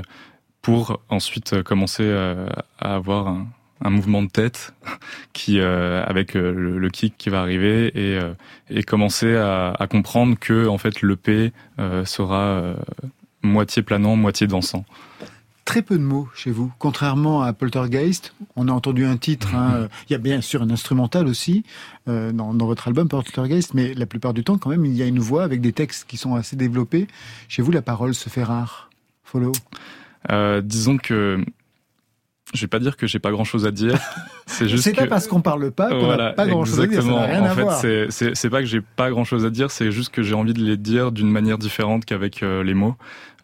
pour 0.61 1.01
ensuite 1.09 1.53
euh, 1.53 1.63
commencer 1.63 2.03
euh, 2.03 2.47
à 2.79 2.95
avoir 2.95 3.27
un, 3.27 3.89
mouvement 3.89 4.21
de 4.21 4.27
tête 4.27 4.73
qui, 5.33 5.59
avec 5.59 6.33
le, 6.33 6.77
le 6.77 6.89
kick 6.89 7.15
qui 7.17 7.29
va 7.29 7.39
arriver 7.39 7.91
et, 8.69 8.83
commencer 8.83 9.35
à, 9.35 9.87
comprendre 9.89 10.37
que 10.37 10.67
en 10.67 10.77
fait 10.77 11.01
l'EP 11.01 11.53
euh, 11.79 12.03
sera 12.03 12.75
moitié 13.41 13.81
planant, 13.81 14.17
moitié 14.17 14.47
dansant. 14.47 14.83
Très 15.69 15.83
peu 15.83 15.99
de 15.99 16.03
mots 16.03 16.27
chez 16.33 16.49
vous, 16.49 16.73
contrairement 16.79 17.43
à 17.43 17.53
Poltergeist. 17.53 18.33
On 18.55 18.67
a 18.69 18.71
entendu 18.71 19.05
un 19.05 19.17
titre. 19.17 19.53
hein, 19.53 19.73
euh, 19.75 19.87
Il 20.09 20.13
y 20.13 20.15
a 20.15 20.17
bien 20.17 20.41
sûr 20.41 20.63
un 20.63 20.71
instrumental 20.71 21.27
aussi 21.27 21.63
euh, 22.07 22.31
dans, 22.31 22.55
dans 22.55 22.65
votre 22.65 22.87
album 22.87 23.07
Poltergeist, 23.07 23.75
mais 23.75 23.93
la 23.93 24.07
plupart 24.07 24.33
du 24.33 24.43
temps, 24.43 24.57
quand 24.57 24.71
même, 24.71 24.83
il 24.83 24.93
y 24.93 25.03
a 25.03 25.05
une 25.05 25.19
voix 25.19 25.43
avec 25.43 25.61
des 25.61 25.71
textes 25.71 26.09
qui 26.09 26.17
sont 26.17 26.33
assez 26.33 26.55
développés. 26.55 27.07
Chez 27.49 27.61
vous, 27.61 27.69
la 27.69 27.83
parole 27.83 28.15
se 28.15 28.29
fait 28.29 28.41
rare. 28.41 28.89
Follow. 29.23 29.51
Euh, 30.31 30.61
disons 30.61 30.97
que 30.97 31.45
je 32.53 32.61
vais 32.61 32.67
pas 32.67 32.79
dire 32.79 32.97
que 32.97 33.05
j'ai 33.07 33.19
pas 33.19 33.31
grand 33.31 33.43
chose 33.43 33.65
à 33.65 33.71
dire. 33.71 33.97
C'est 34.47 34.67
juste 34.67 34.83
C'est 34.83 34.93
que 34.93 35.01
pas 35.01 35.07
parce 35.07 35.27
qu'on 35.27 35.41
parle 35.41 35.71
pas 35.71 35.89
qu'on 35.89 36.15
n'a 36.17 36.31
pas 36.31 36.47
grand 36.47 36.65
chose 36.65 36.79
à 36.81 36.87
dire. 36.87 37.03
Ça 37.03 37.07
n'a 37.09 37.25
rien 37.25 37.41
en 37.43 37.45
à 37.45 37.49
fait, 37.55 37.61
voir. 37.61 37.79
c'est- 37.79 38.49
pas 38.49 38.59
que 38.61 38.65
j'ai 38.65 38.81
pas 38.81 39.11
grand 39.11 39.23
chose 39.23 39.45
à 39.45 39.51
dire, 39.51 39.69
c'est 39.69 39.91
juste 39.91 40.09
que 40.11 40.23
j'ai 40.23 40.33
envie 40.33 40.53
de 40.53 40.61
les 40.63 40.75
dire 40.77 41.11
d'une 41.11 41.29
manière 41.29 41.59
différente 41.59 42.05
qu'avec 42.05 42.41
euh, 42.41 42.63
les 42.63 42.73
mots. 42.73 42.95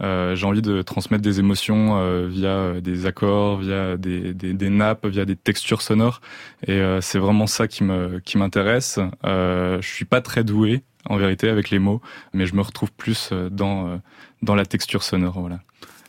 Euh, 0.02 0.36
j'ai 0.36 0.46
envie 0.46 0.64
de 0.64 0.82
transmettre 0.82 1.22
des 1.24 1.40
émotions 1.40 1.98
euh, 2.00 2.28
via 2.28 2.50
euh, 2.50 2.82
des 2.82 3.06
accords, 3.06 3.60
via 3.60 3.96
des, 3.98 4.34
des, 4.34 4.54
des 4.54 4.70
nappes, 4.70 5.06
via 5.06 5.26
des 5.26 5.36
textures 5.36 5.82
sonores. 5.84 6.20
Et 6.66 6.72
euh, 6.74 7.00
c'est 7.02 7.20
vraiment 7.20 7.48
ça 7.48 7.68
qui 7.68 7.84
me 7.84 8.20
qui 8.20 8.38
m'intéresse. 8.40 9.00
Euh, 9.26 9.80
je 9.82 9.88
suis 9.88 10.06
pas 10.06 10.22
très 10.22 10.44
doué 10.44 10.84
en 11.08 11.18
vérité 11.18 11.48
avec 11.50 11.70
les 11.70 11.78
mots, 11.80 12.02
mais 12.34 12.48
je 12.48 12.56
me 12.56 12.62
retrouve 12.62 12.92
plus 12.92 13.30
dans 13.52 14.02
dans 14.42 14.56
la 14.56 14.66
texture 14.66 15.04
sonore. 15.04 15.40
Voilà. 15.40 15.60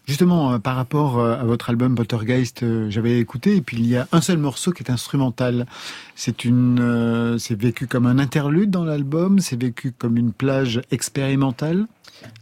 Justement, 0.07 0.53
euh, 0.53 0.59
par 0.59 0.77
rapport 0.77 1.19
euh, 1.19 1.35
à 1.37 1.43
votre 1.43 1.69
album 1.69 1.97
Poltergeist, 1.97 2.63
euh, 2.63 2.89
j'avais 2.91 3.19
écouté, 3.19 3.57
et 3.57 3.61
puis 3.61 3.77
il 3.77 3.87
y 3.87 3.97
a 3.97 4.07
un 4.13 4.21
seul 4.21 4.39
morceau 4.39 4.71
qui 4.71 4.85
est 4.85 4.91
instrumental. 4.91 5.67
C'est 6.15 6.45
une, 6.45 6.79
euh, 6.81 7.39
c'est 7.39 7.61
vécu 7.61 7.89
comme 7.89 8.07
un 8.07 8.21
interlude 8.21 8.71
dans 8.71 8.85
l'album, 8.85 9.41
c'est 9.41 9.61
vécu 9.61 9.91
comme 9.91 10.17
une 10.17 10.33
plage 10.33 10.81
expérimentale. 10.93 11.87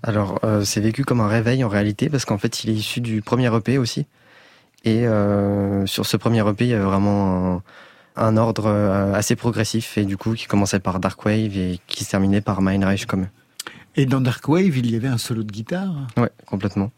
Alors, 0.02 0.40
euh, 0.44 0.62
c'est 0.62 0.82
vécu 0.82 1.04
comme 1.04 1.22
un 1.22 1.26
réveil 1.26 1.64
en 1.64 1.68
réalité, 1.70 2.10
parce 2.10 2.26
qu'en 2.26 2.36
fait, 2.36 2.64
il 2.64 2.70
est 2.70 2.74
issu 2.74 3.00
du 3.00 3.22
premier 3.22 3.54
EP 3.56 3.78
aussi. 3.78 4.04
Et 4.84 5.06
euh, 5.06 5.86
sur 5.86 6.04
ce 6.04 6.18
premier 6.18 6.46
EP, 6.46 6.66
il 6.66 6.70
y 6.70 6.74
avait 6.74 6.84
vraiment 6.84 7.62
un, 8.16 8.26
un 8.26 8.36
ordre 8.36 8.68
assez 9.14 9.36
progressif, 9.36 9.96
et 9.96 10.04
du 10.04 10.18
coup, 10.18 10.34
qui 10.34 10.46
commençait 10.46 10.80
par 10.80 11.00
Dark 11.00 11.24
Wave 11.24 11.56
et 11.56 11.80
qui 11.86 12.04
se 12.04 12.10
terminait 12.10 12.42
par 12.42 12.60
Mindreich 12.60 13.06
comme. 13.06 13.28
Et 13.96 14.04
dans 14.04 14.20
Dark 14.20 14.46
Wave, 14.46 14.76
il 14.76 14.90
y 14.90 14.96
avait 14.96 15.08
un 15.08 15.16
solo 15.16 15.42
de 15.42 15.50
guitare. 15.50 15.94
Ouais, 16.18 16.30
complètement. 16.44 16.90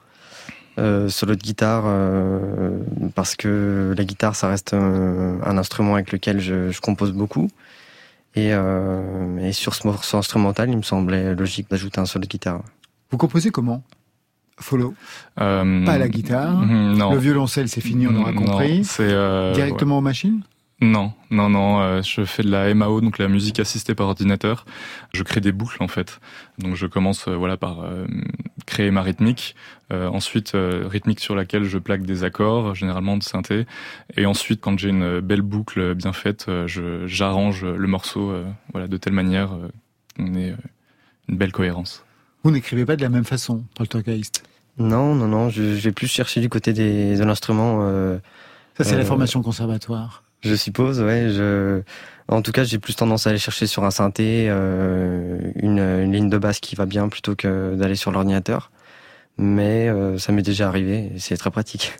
Euh, 0.78 1.08
solo 1.08 1.34
de 1.36 1.40
guitare, 1.40 1.84
euh, 1.86 2.78
parce 3.14 3.34
que 3.34 3.94
la 3.96 4.04
guitare, 4.04 4.36
ça 4.36 4.48
reste 4.48 4.74
un, 4.74 5.40
un 5.42 5.56
instrument 5.58 5.94
avec 5.94 6.12
lequel 6.12 6.38
je, 6.38 6.70
je 6.70 6.80
compose 6.82 7.12
beaucoup. 7.12 7.48
Et, 8.34 8.50
euh, 8.52 9.38
et 9.38 9.52
sur 9.52 9.74
ce 9.74 9.86
morceau 9.86 10.18
instrumental, 10.18 10.68
il 10.68 10.76
me 10.76 10.82
semblait 10.82 11.34
logique 11.34 11.70
d'ajouter 11.70 11.98
un 12.00 12.04
solo 12.04 12.24
de 12.24 12.28
guitare. 12.28 12.60
Vous 13.10 13.16
composez 13.16 13.50
comment? 13.50 13.82
Follow. 14.58 14.94
Euh, 15.40 15.84
Pas 15.86 15.92
à 15.92 15.98
la 15.98 16.08
guitare. 16.08 16.52
mm, 16.54 16.96
Non. 16.98 17.12
Le 17.12 17.18
violoncelle, 17.18 17.68
c'est 17.68 17.80
fini, 17.80 18.06
on 18.06 18.14
aura 18.16 18.32
Non, 18.32 18.42
compris. 18.42 18.84
c'est 18.84 19.02
euh, 19.10 19.54
Directement 19.54 19.98
aux 19.98 20.02
machines? 20.02 20.42
Non, 20.82 21.14
non, 21.30 21.48
non. 21.48 21.80
euh, 21.80 22.02
je 22.02 22.24
fais 22.26 22.42
de 22.42 22.50
la 22.50 22.72
MAO, 22.74 23.00
donc 23.00 23.16
la 23.18 23.28
musique 23.28 23.58
assistée 23.60 23.94
par 23.94 24.08
ordinateur. 24.08 24.66
Je 25.14 25.22
crée 25.22 25.40
des 25.40 25.50
boucles 25.52 25.82
en 25.82 25.88
fait. 25.88 26.20
Donc 26.58 26.74
je 26.74 26.86
commence, 26.86 27.28
euh, 27.28 27.34
voilà, 27.34 27.56
par 27.56 27.80
euh, 27.80 28.06
créer 28.66 28.90
ma 28.90 29.00
rythmique. 29.00 29.56
Euh, 29.90 30.08
ensuite, 30.08 30.54
euh, 30.54 30.84
rythmique 30.86 31.20
sur 31.20 31.34
laquelle 31.34 31.64
je 31.64 31.78
plaque 31.78 32.02
des 32.02 32.24
accords, 32.24 32.74
généralement 32.74 33.16
de 33.16 33.22
synthé. 33.22 33.64
Et 34.18 34.26
ensuite, 34.26 34.60
quand 34.60 34.78
j'ai 34.78 34.90
une 34.90 35.20
belle 35.20 35.40
boucle 35.40 35.94
bien 35.94 36.12
faite, 36.12 36.44
euh, 36.48 36.66
je 36.66 37.06
j'arrange 37.06 37.64
le 37.64 37.86
morceau, 37.88 38.30
euh, 38.30 38.44
voilà, 38.72 38.86
de 38.86 38.98
telle 38.98 39.14
manière 39.14 39.54
euh, 39.54 39.68
qu'on 40.18 40.34
ait 40.34 40.50
euh, 40.50 40.56
une 41.30 41.38
belle 41.38 41.52
cohérence. 41.52 42.04
Vous 42.44 42.50
n'écrivez 42.50 42.84
pas 42.84 42.96
de 42.96 43.02
la 43.02 43.08
même 43.08 43.24
façon, 43.24 43.64
Poltergeist. 43.76 44.42
Non, 44.78 45.14
non, 45.14 45.26
non, 45.26 45.48
je, 45.48 45.74
je 45.74 45.80
vais 45.88 45.92
plus 45.92 46.06
chercher 46.06 46.42
du 46.42 46.50
côté 46.50 46.74
des, 46.74 47.16
de 47.16 47.24
l'instrument. 47.24 47.78
euh, 47.80 48.18
Ça, 48.76 48.84
c'est 48.84 48.96
la 48.98 49.06
formation 49.06 49.40
conservatoire. 49.42 50.22
Je 50.46 50.54
suppose, 50.54 51.00
ouais. 51.00 51.30
Je... 51.30 51.82
En 52.28 52.42
tout 52.42 52.52
cas, 52.52 52.64
j'ai 52.64 52.78
plus 52.78 52.96
tendance 52.96 53.26
à 53.26 53.30
aller 53.30 53.38
chercher 53.38 53.66
sur 53.66 53.84
un 53.84 53.90
synthé 53.90 54.46
euh, 54.48 55.38
une, 55.56 55.78
une 55.78 56.12
ligne 56.12 56.28
de 56.28 56.38
basse 56.38 56.60
qui 56.60 56.74
va 56.74 56.86
bien 56.86 57.08
plutôt 57.08 57.36
que 57.36 57.74
d'aller 57.76 57.96
sur 57.96 58.10
l'ordinateur. 58.10 58.70
Mais 59.38 59.88
euh, 59.88 60.18
ça 60.18 60.32
m'est 60.32 60.42
déjà 60.42 60.68
arrivé 60.68 61.12
et 61.14 61.18
c'est 61.18 61.36
très 61.36 61.50
pratique. 61.50 61.92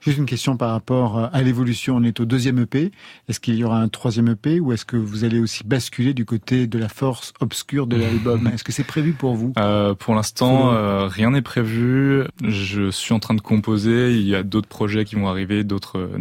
Juste 0.00 0.16
une 0.16 0.26
question 0.26 0.56
par 0.56 0.70
rapport 0.70 1.28
à 1.30 1.42
l'évolution. 1.42 1.96
On 1.96 2.02
est 2.02 2.20
au 2.20 2.24
deuxième 2.24 2.58
EP. 2.58 2.90
Est-ce 3.28 3.38
qu'il 3.38 3.56
y 3.56 3.64
aura 3.64 3.80
un 3.80 3.88
troisième 3.88 4.28
EP 4.28 4.58
ou 4.58 4.72
est-ce 4.72 4.86
que 4.86 4.96
vous 4.96 5.24
allez 5.24 5.38
aussi 5.38 5.62
basculer 5.62 6.14
du 6.14 6.24
côté 6.24 6.66
de 6.66 6.78
la 6.78 6.88
force 6.88 7.34
obscure 7.40 7.86
de 7.86 7.96
l'album? 7.96 8.46
Est-ce 8.54 8.64
que 8.64 8.72
c'est 8.72 8.84
prévu 8.84 9.12
pour 9.12 9.34
vous? 9.34 9.52
Euh, 9.58 9.94
pour 9.94 10.14
l'instant, 10.14 10.72
euh, 10.72 11.06
rien 11.06 11.32
n'est 11.32 11.42
prévu. 11.42 12.24
Je 12.42 12.90
suis 12.90 13.12
en 13.12 13.18
train 13.18 13.34
de 13.34 13.42
composer. 13.42 14.12
Il 14.12 14.26
y 14.26 14.34
a 14.34 14.42
d'autres 14.42 14.68
projets 14.68 15.04
qui 15.04 15.16
vont 15.16 15.28
arriver, 15.28 15.64
d'autres, 15.64 15.98
euh, 15.98 16.18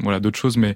voilà, 0.00 0.18
d'autres 0.18 0.38
choses. 0.38 0.56
Mais 0.56 0.70
euh, 0.70 0.74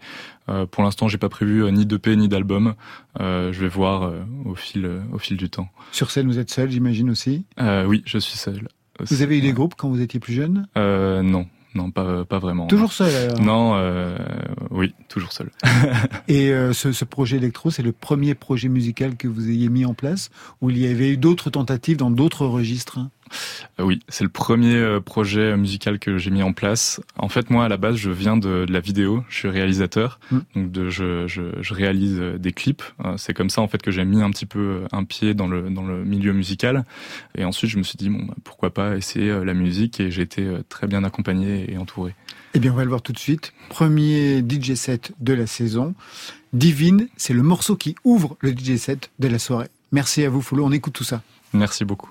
pour 0.71 0.83
l'instant, 0.83 1.09
j'ai 1.09 1.19
pas 1.19 1.29
prévu 1.29 1.65
euh, 1.65 1.71
ni 1.71 1.87
d'EP 1.87 2.09
ni 2.17 2.29
d'album. 2.29 2.75
Euh, 3.21 3.53
je 3.53 3.61
vais 3.61 3.69
voir 3.69 4.03
euh, 4.03 4.21
au 4.45 4.55
fil, 4.55 4.85
euh, 4.85 5.01
au 5.13 5.19
fil 5.19 5.37
du 5.37 5.49
temps. 5.51 5.69
Sur 5.93 6.11
scène, 6.11 6.27
vous 6.27 6.39
êtes 6.39 6.51
seul, 6.51 6.71
j'imagine 6.71 7.11
aussi. 7.11 7.45
Euh, 7.61 7.85
oui, 7.87 8.03
je 8.07 8.19
suis 8.19 8.37
seul. 8.37 8.69
Vous 9.01 9.23
avez 9.23 9.39
eu 9.39 9.41
des 9.41 9.53
groupes 9.53 9.75
quand 9.77 9.89
vous 9.89 10.01
étiez 10.01 10.21
plus 10.21 10.35
jeune? 10.35 10.69
Euh, 10.77 11.23
non, 11.23 11.47
non, 11.75 11.91
pas, 11.91 12.25
pas 12.25 12.39
vraiment. 12.39 12.67
Toujours 12.69 12.93
seul 12.93 13.13
alors 13.15 13.41
Non, 13.41 13.73
euh, 13.75 14.17
oui, 14.71 14.95
toujours 15.09 15.33
seul. 15.33 15.51
Et 16.29 16.51
euh, 16.53 16.73
ce, 16.73 16.93
ce 16.93 17.05
projet 17.05 17.39
électro, 17.39 17.71
c'est 17.71 17.83
le 17.83 17.91
premier 17.93 18.35
projet 18.35 18.69
musical 18.69 19.17
que 19.17 19.27
vous 19.27 19.49
ayez 19.51 19.69
mis 19.69 19.85
en 19.85 19.95
place 19.95 20.31
ou 20.61 20.71
il 20.71 20.79
y 20.79 20.87
avait 20.87 21.11
eu 21.11 21.17
d'autres 21.17 21.51
tentatives 21.51 21.97
dans 21.97 22.11
d'autres 22.11 22.47
registres 22.47 22.99
Euh, 22.99 23.09
Oui, 23.79 24.01
c'est 24.09 24.25
le 24.25 24.31
premier 24.31 24.75
euh, 24.77 25.01
projet 25.01 25.57
musical 25.57 25.99
que 25.99 26.19
j'ai 26.19 26.31
mis 26.31 26.43
en 26.43 26.53
place. 26.53 27.01
En 27.19 27.29
fait, 27.29 27.51
moi, 27.51 27.65
à 27.65 27.69
la 27.69 27.77
base, 27.77 27.97
je 27.97 28.11
viens 28.11 28.37
de, 28.37 28.65
de 28.65 28.73
la 28.73 28.81
vidéo. 28.81 29.25
Je 29.29 29.37
suis 29.37 29.49
réalisateur, 29.49 30.19
Mm. 30.31 30.39
donc 30.55 30.73
de, 30.73 30.89
je, 30.91 31.27
je, 31.27 31.43
je 31.61 31.75
réalise 31.75 32.19
euh, 32.21 32.39
des 32.39 32.53
clips. 32.53 32.83
Euh, 33.05 33.17
C'est 33.17 33.35
comme 33.35 33.51
ça, 33.51 33.61
en 33.63 33.69
fait, 33.69 33.83
que 33.83 33.91
j'ai 33.91 34.05
mis 34.05 34.23
un 34.23 34.31
petit 34.31 34.47
peu 34.47 34.59
euh, 34.59 34.87
un 34.93 35.05
pied 35.05 35.35
dans 35.35 35.49
le 35.49 35.71
dans 35.71 35.85
le 35.87 36.05
milieu 36.05 36.33
musical. 36.33 36.85
Et 37.37 37.45
ensuite, 37.45 37.71
je 37.71 37.79
me 37.79 37.83
suis 37.83 37.97
dit 37.97 38.09
bon, 38.11 38.25
bah, 38.25 38.35
pourquoi 38.45 38.73
pas 38.73 38.97
essayer 38.97 39.31
euh, 39.31 39.45
la 39.45 39.55
musique 39.55 40.01
Et 40.01 40.11
j'ai 40.11 40.23
été 40.23 40.43
euh, 40.43 40.63
très 40.69 40.87
bien 40.87 41.03
accompagné 41.05 41.73
et 41.73 41.79
entouré. 41.79 42.15
Eh 42.55 42.61
bien, 42.61 42.73
on 42.73 42.77
va 42.77 42.85
le 42.85 42.89
voir 42.89 43.03
tout 43.03 43.13
de 43.13 43.19
suite. 43.19 43.53
Premier 43.69 44.39
DJ 44.39 44.75
set 44.75 45.13
de 45.21 45.33
la 45.33 45.47
saison. 45.47 45.95
Divine, 46.53 47.09
c'est 47.17 47.35
le 47.35 47.43
morceau 47.43 47.75
qui 47.75 47.97
ouvre 48.05 48.37
le 48.41 48.53
DJ 48.53 48.77
set 48.77 49.11
de 49.19 49.27
la 49.27 49.41
soirée. 49.41 49.67
Merci 49.91 50.25
à 50.25 50.31
vous, 50.31 50.41
Folo. 50.41 50.65
On 50.65 50.71
écoute 50.73 50.93
tout 50.93 51.03
ça. 51.05 51.23
Merci 51.53 51.85
beaucoup. 51.85 52.11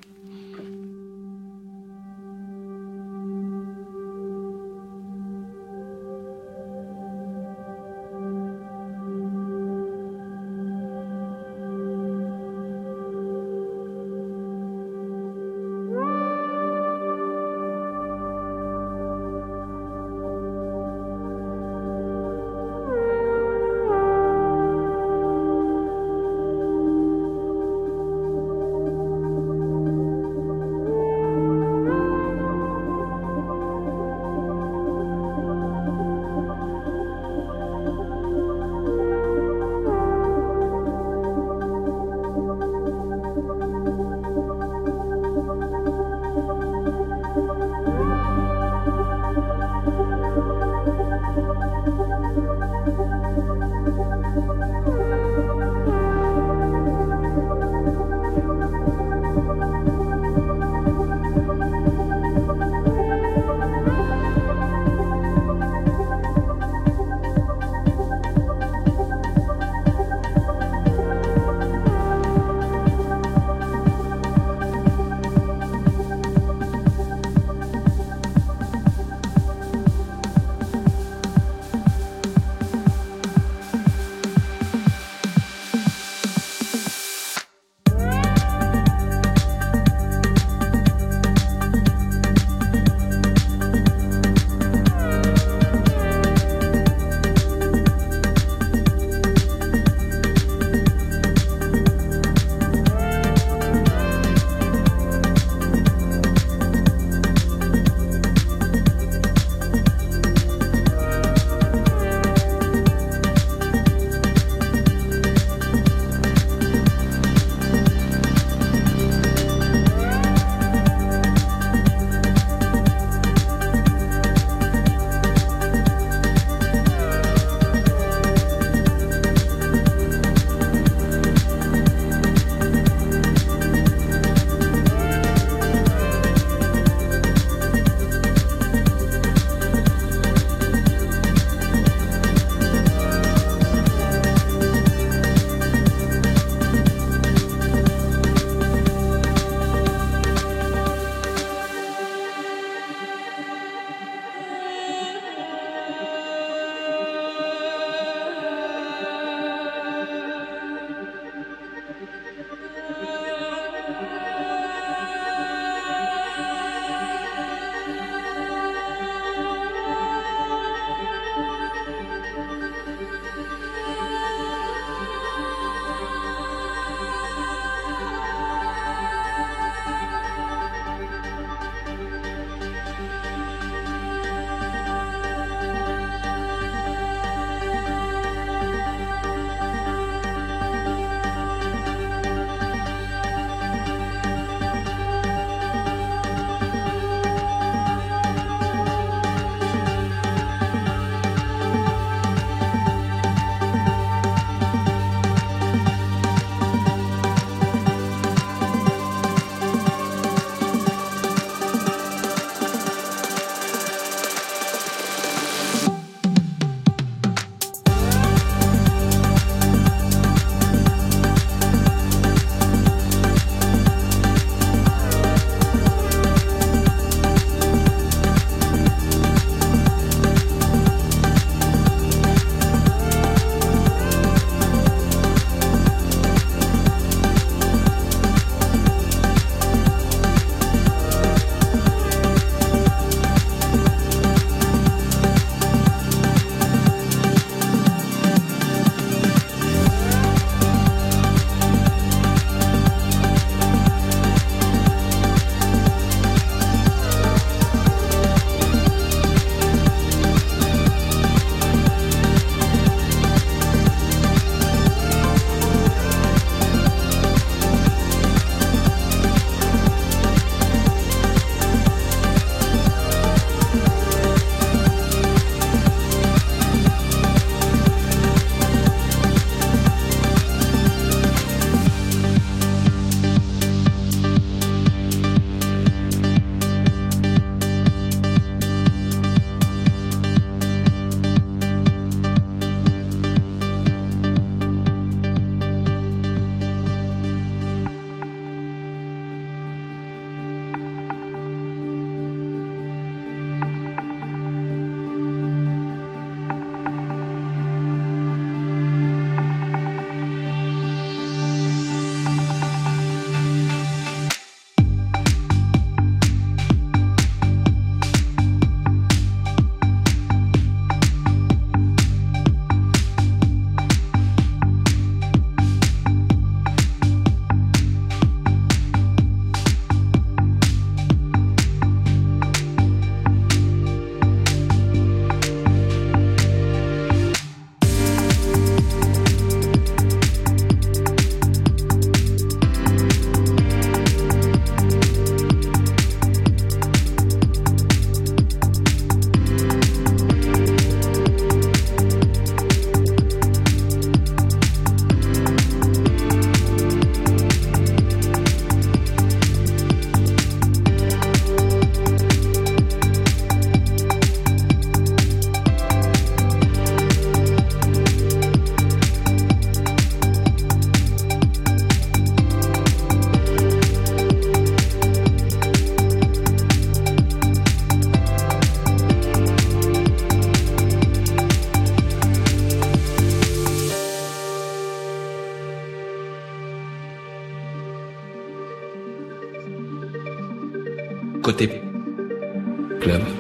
Club. 393.04 393.33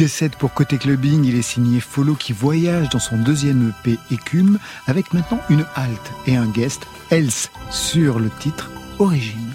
DJ 0.00 0.06
set 0.06 0.36
pour 0.36 0.54
Côté 0.54 0.78
Clubbing, 0.78 1.24
il 1.24 1.36
est 1.36 1.42
signé 1.42 1.78
Follow 1.78 2.14
qui 2.14 2.32
voyage 2.32 2.88
dans 2.88 2.98
son 2.98 3.18
deuxième 3.18 3.74
EP 3.84 3.98
Écume 4.10 4.58
avec 4.86 5.12
maintenant 5.12 5.40
une 5.50 5.66
halte 5.74 6.12
et 6.26 6.36
un 6.36 6.46
guest, 6.46 6.86
Else, 7.10 7.50
sur 7.70 8.18
le 8.18 8.30
titre 8.30 8.70
Origine. 8.98 9.49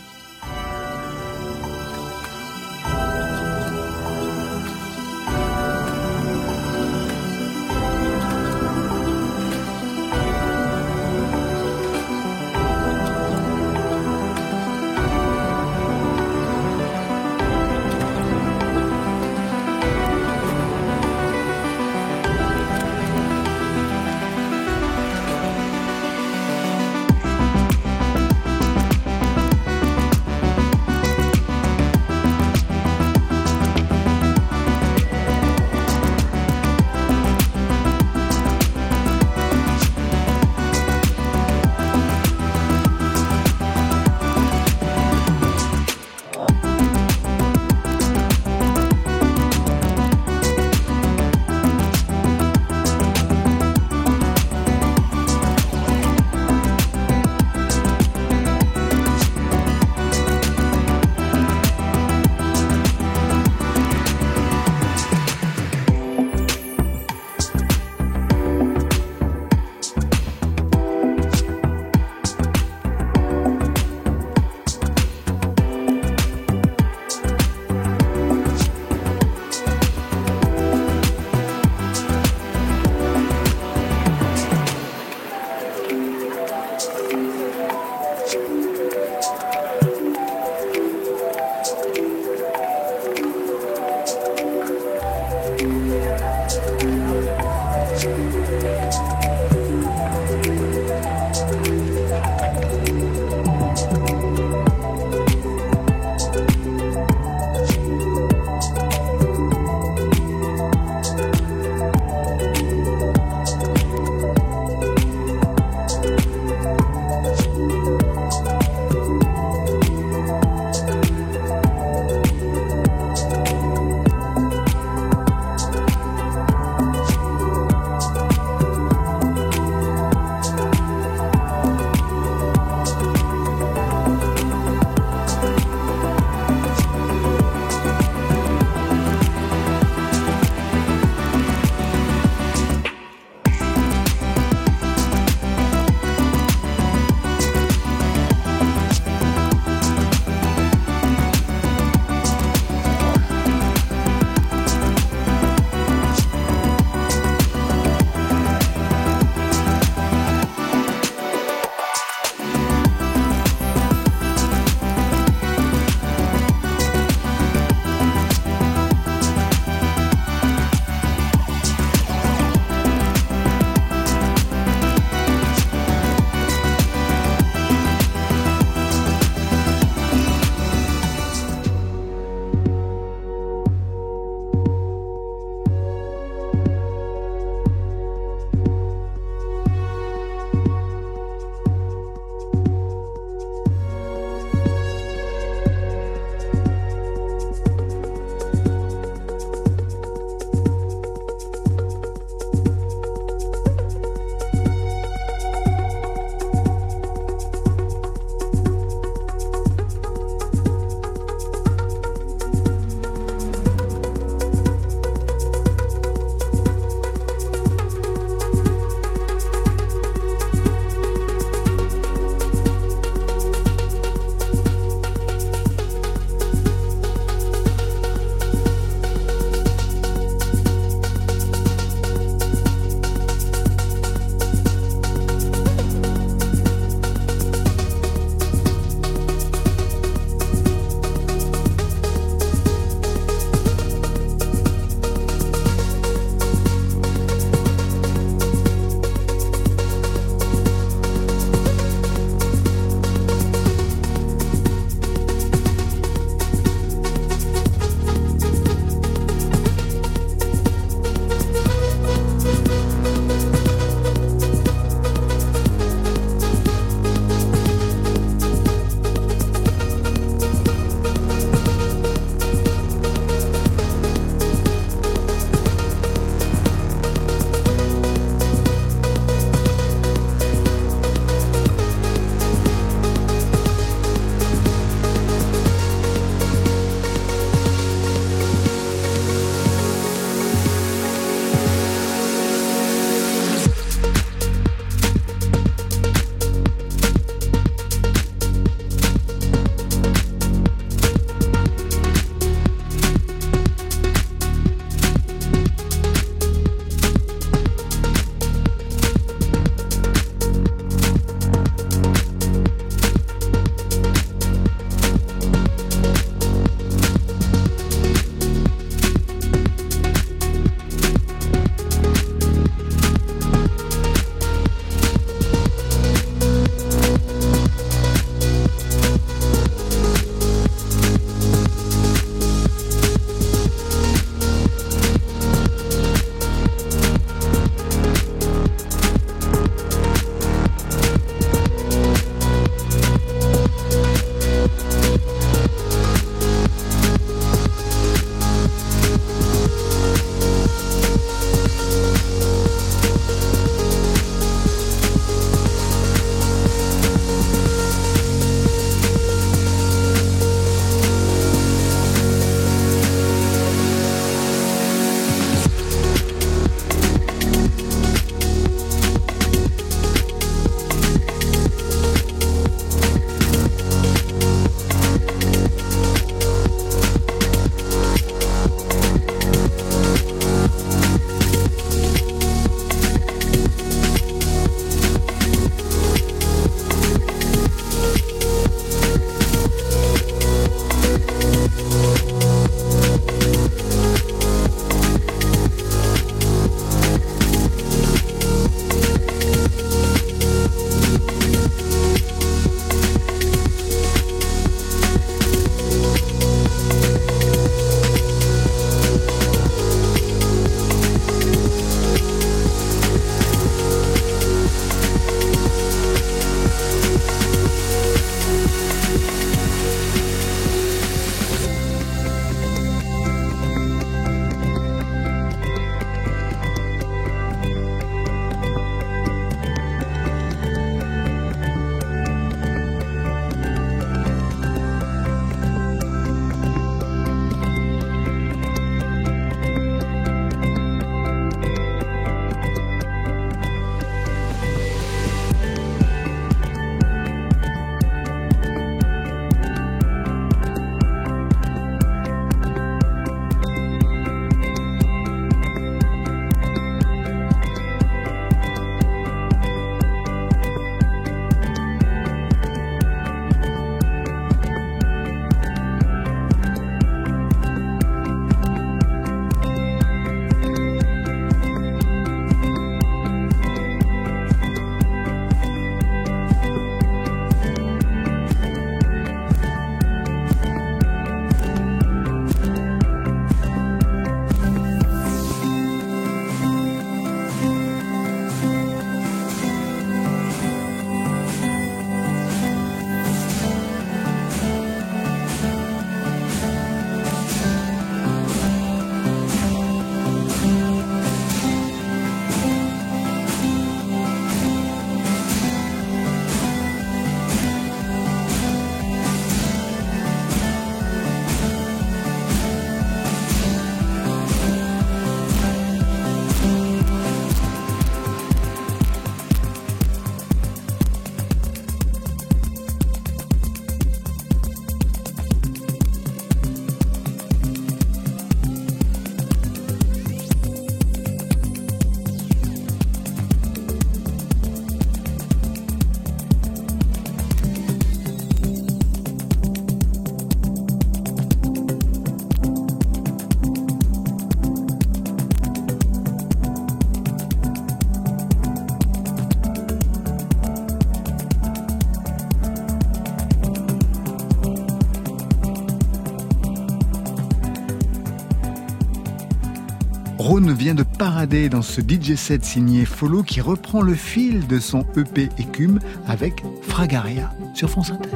Parader 561.17 561.69
dans 561.69 561.81
ce 561.81 562.01
DJ 562.01 562.35
set 562.35 562.65
signé 562.65 563.05
Follow 563.05 563.41
qui 563.43 563.61
reprend 563.61 564.01
le 564.01 564.15
fil 564.15 564.67
de 564.67 564.79
son 564.79 565.05
EP 565.15 565.49
Écume 565.57 565.99
avec 566.27 566.61
Fragaria 566.81 567.53
sur 567.73 567.89
France 567.89 568.11
Inter. 568.11 568.34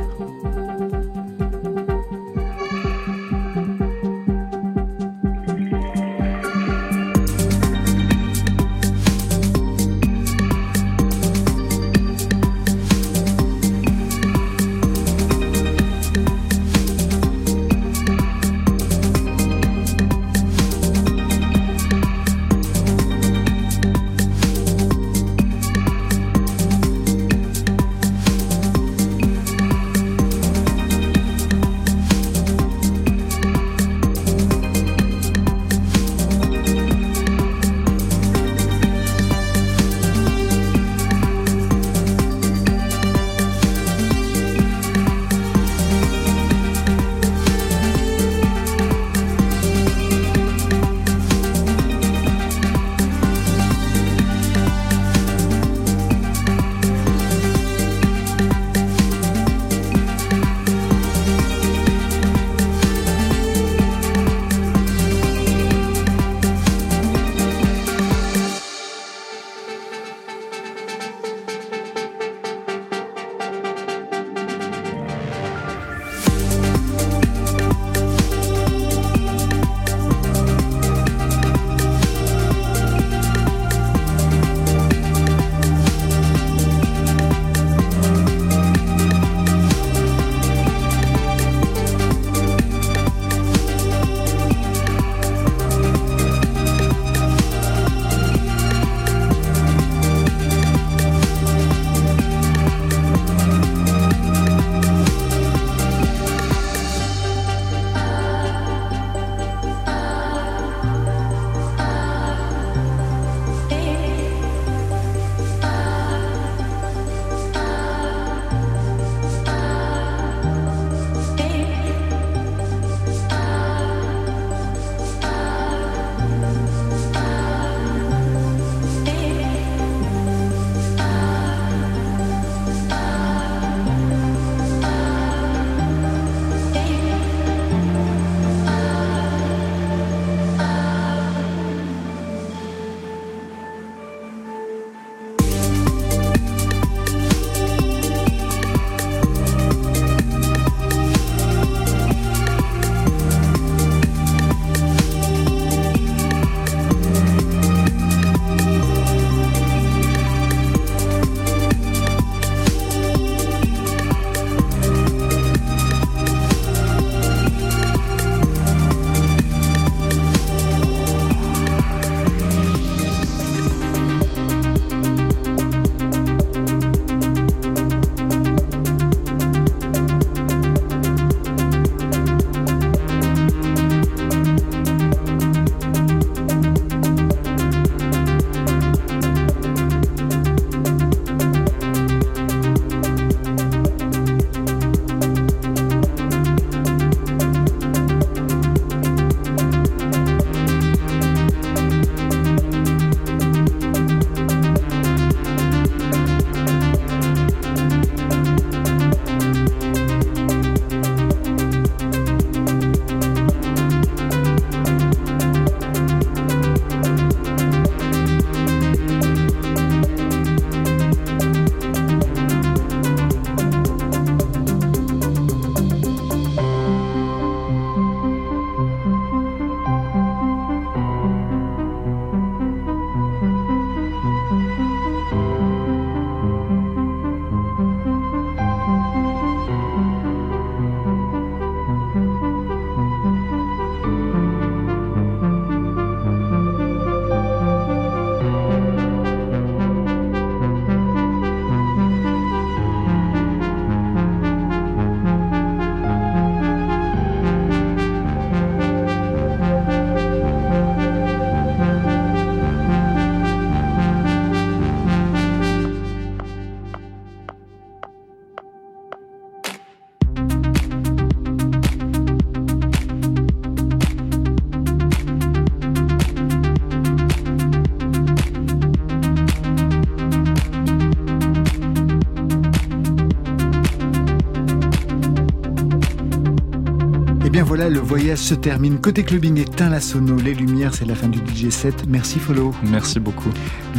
Le 287.90 288.00
voyage 288.00 288.40
se 288.40 288.54
termine. 288.54 289.00
Côté 289.00 289.24
clubbing, 289.24 289.58
éteint 289.58 289.90
la 289.90 290.00
sono, 290.00 290.36
les 290.38 290.54
lumières, 290.54 290.94
c'est 290.94 291.06
la 291.06 291.16
fin 291.16 291.28
du 291.28 291.40
DJ 291.40 291.70
set. 291.70 292.06
Merci 292.08 292.40
Follow. 292.40 292.74
Merci 292.84 293.20
beaucoup. 293.20 293.50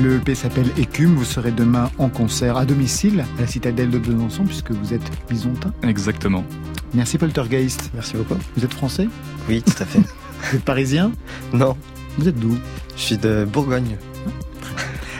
Le 0.01 0.17
EP 0.17 0.35
s'appelle 0.35 0.71
Écume. 0.79 1.15
Vous 1.15 1.25
serez 1.25 1.51
demain 1.51 1.91
en 1.99 2.09
concert 2.09 2.57
à 2.57 2.65
domicile 2.65 3.25
à 3.39 3.41
la 3.41 3.47
citadelle 3.47 3.91
de 3.91 3.99
Besançon 3.99 4.45
puisque 4.45 4.71
vous 4.71 4.95
êtes 4.95 5.11
bisontin. 5.29 5.73
Exactement. 5.83 6.45
Merci 6.95 7.19
Poltergeist. 7.19 7.91
Merci 7.95 8.17
beaucoup. 8.17 8.41
Vous 8.57 8.65
êtes 8.65 8.75
français? 8.75 9.09
Oui, 9.49 9.63
tout 9.63 9.83
à 9.83 9.87
fait. 9.87 10.01
Vous 10.51 10.57
êtes 10.57 10.65
parisien? 10.65 11.13
Non. 11.53 11.77
Vous 12.17 12.27
êtes 12.27 12.39
d'où? 12.39 12.57
Je 12.97 13.03
suis 13.03 13.19
de 13.19 13.45
Bourgogne. 13.45 13.97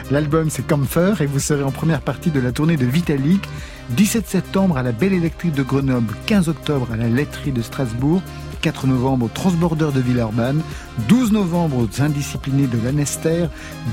L'album 0.09 0.49
c'est 0.49 0.65
Comfort 0.65 1.21
et 1.21 1.25
vous 1.25 1.39
serez 1.39 1.63
en 1.63 1.71
première 1.71 2.01
partie 2.01 2.31
de 2.31 2.39
la 2.39 2.51
tournée 2.51 2.75
de 2.75 2.85
Vitalik. 2.85 3.47
17 3.91 4.27
septembre 4.27 4.77
à 4.77 4.83
la 4.83 4.91
Belle 4.93 5.13
Électrique 5.13 5.53
de 5.53 5.63
Grenoble, 5.63 6.15
15 6.25 6.49
octobre 6.49 6.87
à 6.93 6.97
la 6.97 7.07
Laiterie 7.07 7.51
de 7.51 7.61
Strasbourg, 7.61 8.21
4 8.61 8.87
novembre 8.87 9.25
au 9.25 9.29
Transborder 9.29 9.89
de 9.93 9.99
Villeurbanne, 9.99 10.61
12 11.09 11.31
novembre 11.31 11.77
aux 11.77 12.01
Indisciplinés 12.01 12.67
de 12.67 12.77
Lanester, 12.83 13.47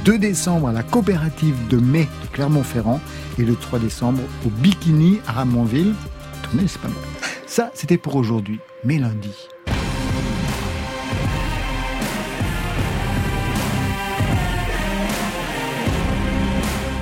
2 0.05 0.19
décembre 0.19 0.69
à 0.69 0.73
la 0.73 0.83
Coopérative 0.83 1.57
de 1.69 1.79
Mai 1.79 2.09
de 2.23 2.29
Clermont-Ferrand 2.29 3.01
et 3.39 3.45
le 3.45 3.57
3 3.57 3.79
décembre 3.79 4.21
au 4.47 4.51
Bikini 4.51 5.21
à 5.27 5.33
Ramonville. 5.33 5.95
Tournée, 6.43 6.69
c'est 6.69 6.81
pas 6.81 6.89
mal. 6.89 6.97
Ça, 7.47 7.71
c'était 7.75 7.99
pour 7.99 8.17
aujourd'hui, 8.17 8.61
mais 8.85 8.99
lundi. 8.99 9.49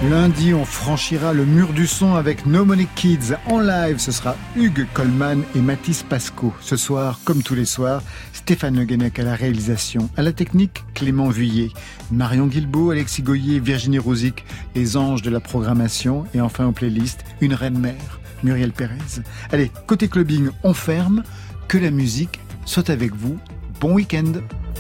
Lundi, 0.03 0.53
on 0.53 0.65
franchira 0.67 1.33
le 1.33 1.47
mur 1.47 1.73
du 1.73 1.87
son 1.87 2.15
avec 2.15 2.45
No 2.47 2.65
Money 2.67 2.87
Kids. 2.97 3.35
En 3.47 3.61
live, 3.61 3.99
ce 3.99 4.13
sera 4.13 4.37
Hugues 4.55 4.87
Coleman 4.93 5.43
et 5.55 5.61
Mathis 5.61 6.03
Pasco. 6.03 6.53
Ce 6.61 6.77
soir, 6.77 7.19
comme 7.25 7.43
tous 7.43 7.55
les 7.55 7.65
soirs, 7.65 8.03
Stéphane 8.35 8.77
Le 8.77 8.85
Guenec 8.85 9.19
à 9.19 9.25
la 9.25 9.35
réalisation. 9.35 10.11
À 10.17 10.23
la 10.23 10.33
technique, 10.33 10.85
Clément 10.95 11.31
Vuillet. 11.31 11.71
Marion 12.13 12.47
Guilbeault, 12.47 12.91
Alexis 12.91 13.23
Goyer, 13.23 13.59
Virginie 13.59 13.99
Rosic, 13.99 14.45
les 14.75 14.97
anges 14.99 15.23
de 15.23 15.31
la 15.31 15.41
programmation. 15.41 16.25
Et 16.35 16.43
enfin, 16.43 16.67
aux 16.67 16.73
playlists, 16.73 17.25
une 17.41 17.55
reine 17.55 17.79
mère, 17.79 18.21
Muriel 18.45 18.73
Pérez. 18.73 19.23
Allez, 19.51 19.73
côté 19.87 20.09
clubbing, 20.09 20.51
on 20.63 20.75
ferme. 20.75 21.23
Que 21.69 21.79
la 21.79 21.91
musique 21.91 22.39
soit 22.67 22.91
avec 22.91 23.13
vous. 23.17 23.39
Bon 23.81 23.95
week-end. 23.95 24.33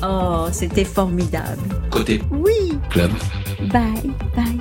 Oh, 0.06 0.46
c'était 0.52 0.84
formidable. 0.84 1.62
Côté 1.90 2.22
Oui. 2.30 2.78
club. 2.90 3.10
Bye, 3.72 4.12
bye. 4.36 4.60